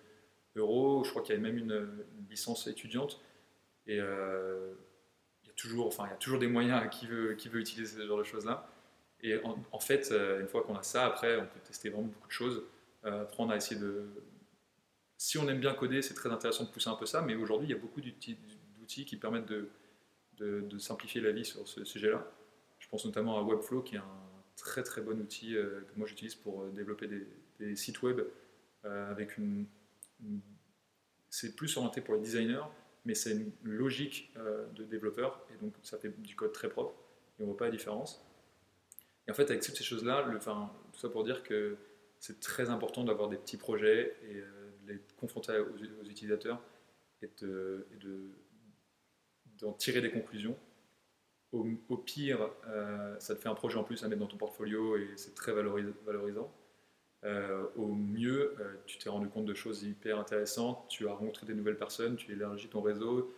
euros. 0.55 1.03
Je 1.03 1.09
crois 1.09 1.23
qu'il 1.23 1.35
y 1.35 1.37
a 1.37 1.41
même 1.41 1.57
une, 1.57 1.87
licence 2.29 2.67
étudiante. 2.67 3.21
Euh, 3.89 4.73
toujours, 5.55 5.87
enfin, 5.87 6.05
il 6.07 6.11
y 6.11 6.13
a 6.13 6.17
toujours 6.17 6.39
des 6.39 6.47
moyens 6.47 6.89
qui 6.91 7.07
veut, 7.07 7.33
qui 7.33 7.49
veut 7.49 7.59
utiliser 7.59 7.99
ce 7.99 8.07
genre 8.07 8.17
de 8.17 8.23
choses-là. 8.23 8.67
Et 9.21 9.39
en, 9.71 9.79
fait, 9.79 10.11
une 10.11 10.47
fois 10.47 10.63
qu'on 10.63 10.75
a 10.75 10.83
ça, 10.83 11.05
après, 11.05 11.37
on 11.37 11.45
peut 11.45 11.59
tester 11.63 11.89
vraiment 11.89 12.07
beaucoup 12.07 12.27
de 12.27 12.33
choses. 12.33 12.63
apprendre 13.03 13.53
à 13.53 13.55
essayer 13.55 13.79
de. 13.79 14.05
Si 15.17 15.37
on 15.37 15.47
aime 15.47 15.59
bien 15.59 15.73
coder, 15.73 16.01
c'est 16.01 16.13
très 16.13 16.29
intéressant 16.29 16.65
de 16.65 16.69
pousser 16.69 16.89
un 16.89 16.95
peu 16.95 17.07
ça, 17.07 17.21
mais 17.21 17.33
aujourd'hui, 17.33 17.67
il 17.67 17.71
y 17.71 17.73
a 17.73 17.79
beaucoup 17.79 18.01
d'outils 18.01 19.05
qui 19.05 19.15
permettent 19.15 19.47
de, 19.47 19.69
de, 20.37 20.77
simplifier 20.77 21.21
la 21.21 21.31
vie 21.31 21.45
sur 21.45 21.67
ce 21.67 21.83
sujet-là. 21.83 22.25
Je 22.79 22.87
pense 22.87 23.05
notamment 23.05 23.37
à 23.37 23.41
Webflow, 23.41 23.81
qui 23.81 23.95
est 23.95 23.99
un 23.99 24.25
très 24.55 24.83
très 24.83 25.01
bon 25.01 25.19
outil 25.19 25.55
euh, 25.55 25.81
que 25.81 25.97
moi 25.97 26.07
j'utilise 26.07 26.35
pour 26.35 26.63
euh, 26.63 26.69
développer 26.71 27.07
des, 27.59 27.75
sites 27.75 28.01
web 28.01 28.21
euh, 28.85 29.11
avec 29.11 29.37
une, 29.37 29.65
c'est 31.29 31.55
plus 31.55 31.75
orienté 31.77 32.01
pour 32.01 32.15
les 32.15 32.21
designers, 32.21 32.63
mais 33.05 33.15
c'est 33.15 33.31
une 33.31 33.51
logique 33.63 34.33
de 34.75 34.83
développeur 34.83 35.45
et 35.53 35.63
donc 35.63 35.73
ça 35.83 35.97
fait 35.97 36.09
du 36.21 36.35
code 36.35 36.51
très 36.51 36.69
propre 36.69 36.93
et 37.39 37.43
on 37.43 37.47
voit 37.47 37.57
pas 37.57 37.65
la 37.65 37.71
différence. 37.71 38.25
Et 39.27 39.31
en 39.31 39.33
fait, 39.33 39.49
avec 39.49 39.61
toutes 39.61 39.75
ces 39.75 39.83
choses-là, 39.83 40.23
tout 40.23 40.99
ça 40.99 41.09
pour 41.09 41.23
dire 41.23 41.43
que 41.43 41.77
c'est 42.19 42.39
très 42.39 42.69
important 42.69 43.03
d'avoir 43.03 43.29
des 43.29 43.37
petits 43.37 43.57
projets 43.57 44.15
et 44.23 44.35
de 44.35 44.93
les 44.93 44.99
confronter 45.17 45.57
aux, 45.59 46.05
utilisateurs 46.09 46.61
et 47.21 47.29
d'en 49.59 49.71
de, 49.71 49.77
tirer 49.77 50.01
des 50.01 50.11
conclusions 50.11 50.57
au, 51.87 51.97
pire, 51.97 52.49
euh, 52.67 53.15
ça 53.19 53.35
te 53.35 53.41
fait 53.41 53.49
un 53.49 53.55
projet 53.55 53.77
en 53.77 53.83
plus 53.83 54.03
à 54.03 54.07
mettre 54.07 54.21
dans 54.21 54.27
ton 54.27 54.37
portfolio 54.37 54.97
et 54.97 55.09
c'est 55.15 55.33
très 55.35 55.53
valorisant. 55.53 56.51
Euh, 57.25 57.65
au 57.75 57.87
mieux, 57.87 58.55
euh, 58.59 58.75
tu 58.85 58.97
t'es 58.97 59.09
rendu 59.09 59.27
compte 59.27 59.45
de 59.45 59.53
choses 59.53 59.83
hyper 59.83 60.19
intéressantes, 60.19 60.87
tu 60.89 61.07
as 61.07 61.13
rencontré 61.13 61.45
des 61.45 61.55
nouvelles 61.55 61.77
personnes, 61.77 62.15
tu 62.15 62.31
élargis 62.31 62.69
ton 62.69 62.81
réseau, 62.81 63.33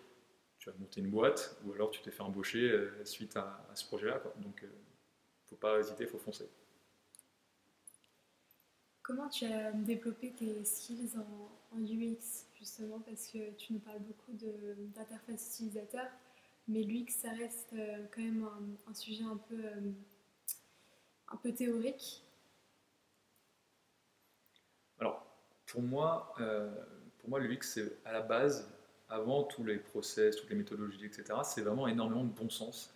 tu 0.60 0.70
as 0.70 0.74
monté 0.74 1.00
une 1.00 1.10
boîte, 1.10 1.58
ou 1.66 1.74
alors 1.74 1.90
tu 1.90 2.02
t'es 2.02 2.12
fait 2.12 2.22
embaucher 2.22 2.90
suite 3.06 3.38
à, 3.38 3.66
ce 3.74 3.86
projet-là. 3.86 4.22
Donc, 4.38 4.60
il 4.62 4.68
ne 4.68 5.50
faut 5.50 5.56
pas 5.56 5.80
hésiter, 5.80 6.04
il 6.04 6.10
faut 6.10 6.18
foncer. 6.18 6.50
Comment 9.02 9.30
tu 9.30 9.46
as 9.46 9.72
développé 9.72 10.32
tes 10.32 10.66
skills 10.66 11.14
en, 11.18 11.80
UX, 11.80 12.46
justement, 12.60 13.00
parce 13.00 13.28
que 13.28 13.52
tu 13.58 13.74
nous 13.74 13.80
parles 13.80 14.02
beaucoup 14.02 14.34
d'interface 14.34 15.54
utilisateur 15.54 16.08
mais 16.68 16.84
l'UX, 16.84 17.10
ça 17.10 17.32
reste 17.32 17.74
euh, 17.74 18.06
quand 18.14 18.22
même 18.22 18.48
un, 18.88 18.94
sujet 18.94 19.24
un 19.24 19.38
peu, 19.38 19.56
euh, 19.56 19.92
un 21.30 21.38
peu 21.38 21.54
théorique. 21.54 22.24
Alors, 25.00 25.26
pour 25.68 25.82
moi, 25.82 26.34
euh, 26.40 26.70
pour 27.20 27.30
moi 27.30 27.40
l'UX, 27.40 27.60
c'est 27.62 27.98
à 28.06 28.12
la 28.12 28.22
base, 28.22 28.70
avant 29.10 29.44
tous 29.44 29.64
les 29.64 29.78
process, 29.78 30.36
toutes 30.36 30.50
les 30.50 30.56
méthodologies, 30.56 31.06
etc., 31.06 31.26
c'est 31.44 31.62
vraiment 31.62 31.88
énormément 31.88 32.24
de 32.24 32.34
bon 32.34 32.50
sens. 32.50 32.94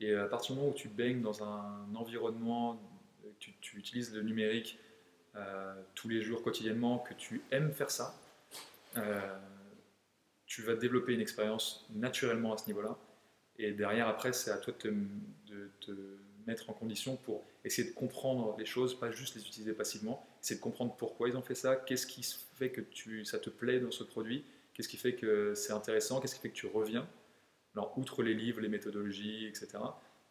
Et 0.00 0.14
à 0.14 0.26
partir 0.26 0.54
du 0.54 0.60
moment 0.60 0.72
où 0.72 0.76
tu 0.76 0.88
baignes 0.88 1.22
dans 1.22 1.42
un 1.42 1.94
environnement, 1.94 2.80
tu, 3.38 3.54
tu 3.60 3.78
utilises 3.78 4.12
le 4.14 4.22
numérique 4.22 4.78
tous 5.94 6.08
les 6.08 6.22
jours, 6.22 6.42
quotidiennement, 6.42 6.98
que 6.98 7.12
tu 7.14 7.42
aimes 7.50 7.70
faire 7.72 7.90
ça, 7.90 8.14
tu 10.46 10.62
vas 10.62 10.74
développer 10.74 11.12
une 11.12 11.20
expérience 11.20 11.86
naturellement 11.94 12.54
à 12.54 12.56
ce 12.56 12.66
niveau-là. 12.68 12.96
Et 13.58 13.72
derrière, 13.72 14.08
après, 14.08 14.32
c'est 14.32 14.50
à 14.50 14.58
toi 14.58 14.72
de 14.72 15.70
te, 15.80 15.92
mettre 16.46 16.70
en 16.70 16.72
condition 16.72 17.16
pour 17.16 17.44
essayer 17.64 17.88
de 17.88 17.94
comprendre 17.94 18.56
les 18.58 18.66
choses, 18.66 18.98
pas 18.98 19.10
juste 19.10 19.34
les 19.34 19.42
utiliser 19.42 19.72
passivement, 19.72 20.26
essayer 20.42 20.56
de 20.56 20.62
comprendre 20.62 20.94
pourquoi 20.96 21.28
ils 21.28 21.36
ont 21.36 21.42
fait 21.42 21.54
ça, 21.54 21.76
qu'est-ce 21.76 22.06
qui 22.06 22.22
fait 22.54 22.70
que 22.70 22.80
tu, 22.80 23.24
ça 23.24 23.38
te 23.38 23.50
plaît 23.50 23.80
dans 23.80 23.90
ce 23.90 24.04
produit, 24.04 24.44
qu'est-ce 24.72 24.88
qui 24.88 24.96
fait 24.96 25.14
que 25.14 25.54
c'est 25.54 25.72
intéressant, 25.72 26.20
qu'est-ce 26.20 26.36
qui 26.36 26.40
fait 26.40 26.50
que 26.50 26.54
tu 26.54 26.66
reviens. 26.66 27.08
Alors, 27.74 27.96
outre 27.98 28.22
les 28.22 28.34
livres, 28.34 28.60
les 28.60 28.68
méthodologies, 28.68 29.46
etc., 29.46 29.78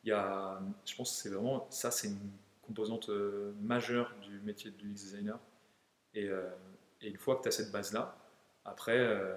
il 0.04 0.10
y 0.10 0.12
a, 0.12 0.62
je 0.86 0.95
pense 0.95 1.12
que 1.12 1.23
c'est 1.23 1.30
vraiment, 1.30 1.67
ça, 1.69 1.91
c'est 1.91 2.08
une 2.08 2.32
composante 2.62 3.10
euh, 3.10 3.54
majeure 3.62 4.13
du 4.21 4.39
métier 4.39 4.71
de 4.71 4.88
designer. 4.88 5.39
Et, 6.13 6.28
euh, 6.30 6.49
et, 7.01 7.10
une 7.10 7.17
fois 7.17 7.36
que 7.36 7.43
tu 7.43 7.47
as 7.49 7.51
cette 7.51 7.71
base-là, 7.71 8.17
après, 8.63 8.97
euh, 8.97 9.36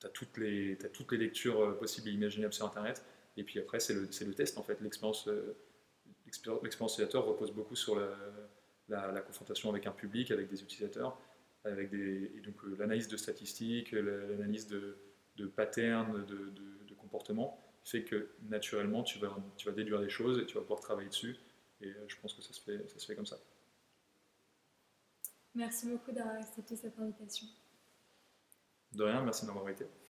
tu 0.00 0.06
as, 0.06 0.40
les, 0.40 0.78
toutes 0.92 1.12
les 1.12 1.18
lectures 1.18 1.60
euh, 1.62 1.72
possibles 1.72 2.08
et 2.08 2.12
imaginables 2.12 2.52
sur 2.52 2.66
Internet. 2.66 3.04
Et 3.36 3.44
puis 3.44 3.58
après, 3.58 3.80
c'est 3.80 3.94
le, 3.94 4.02
le, 4.02 4.34
test 4.34 4.58
en 4.58 4.62
fait. 4.62 4.80
L'expérience 4.80 5.28
euh, 5.28 5.56
utilisateur 6.26 7.24
repose 7.24 7.52
beaucoup 7.52 7.76
sur 7.76 7.98
la, 8.88 9.12
la, 9.12 9.20
confrontation 9.20 9.70
avec 9.70 9.86
un 9.86 9.92
public, 9.92 10.30
avec 10.30 10.48
des 10.48 10.62
utilisateurs, 10.62 11.18
avec 11.64 11.90
des, 11.90 12.30
et 12.36 12.40
donc 12.40 12.62
euh, 12.64 12.76
l'analyse 12.78 13.08
de 13.08 13.16
statistiques, 13.16 13.92
l'analyse 13.92 14.66
de, 14.66 14.98
de 15.36 15.46
patterns, 15.46 16.24
de, 16.26 16.50
de, 16.50 16.94
comportements, 16.98 17.60
fait 17.84 18.04
que 18.04 18.30
naturellement, 18.48 19.02
tu 19.02 19.18
vas, 19.18 19.36
tu 19.56 19.66
vas 19.66 19.74
déduire 19.74 20.00
des 20.00 20.08
choses 20.08 20.38
et 20.38 20.46
tu 20.46 20.54
vas 20.54 20.60
pouvoir 20.60 20.80
travailler 20.80 21.08
dessus. 21.08 21.36
Et 21.80 21.92
je 22.06 22.16
pense 22.20 22.32
que 22.32 22.40
ça 22.40 22.52
se 22.52 22.60
fait, 22.60 22.88
ça 22.88 22.98
se 22.98 23.04
fait 23.04 23.16
comme 23.16 23.26
ça. 23.26 23.38
Merci 25.54 25.86
beaucoup 25.86 26.12
d'avoir 26.12 26.36
accepté 26.36 26.76
cette 26.76 26.98
invitation. 26.98 27.46
De 28.92 29.02
rien, 29.02 29.22
merci 29.22 29.42
de 29.42 29.48
m'avoir 29.48 29.68
été. 29.68 29.84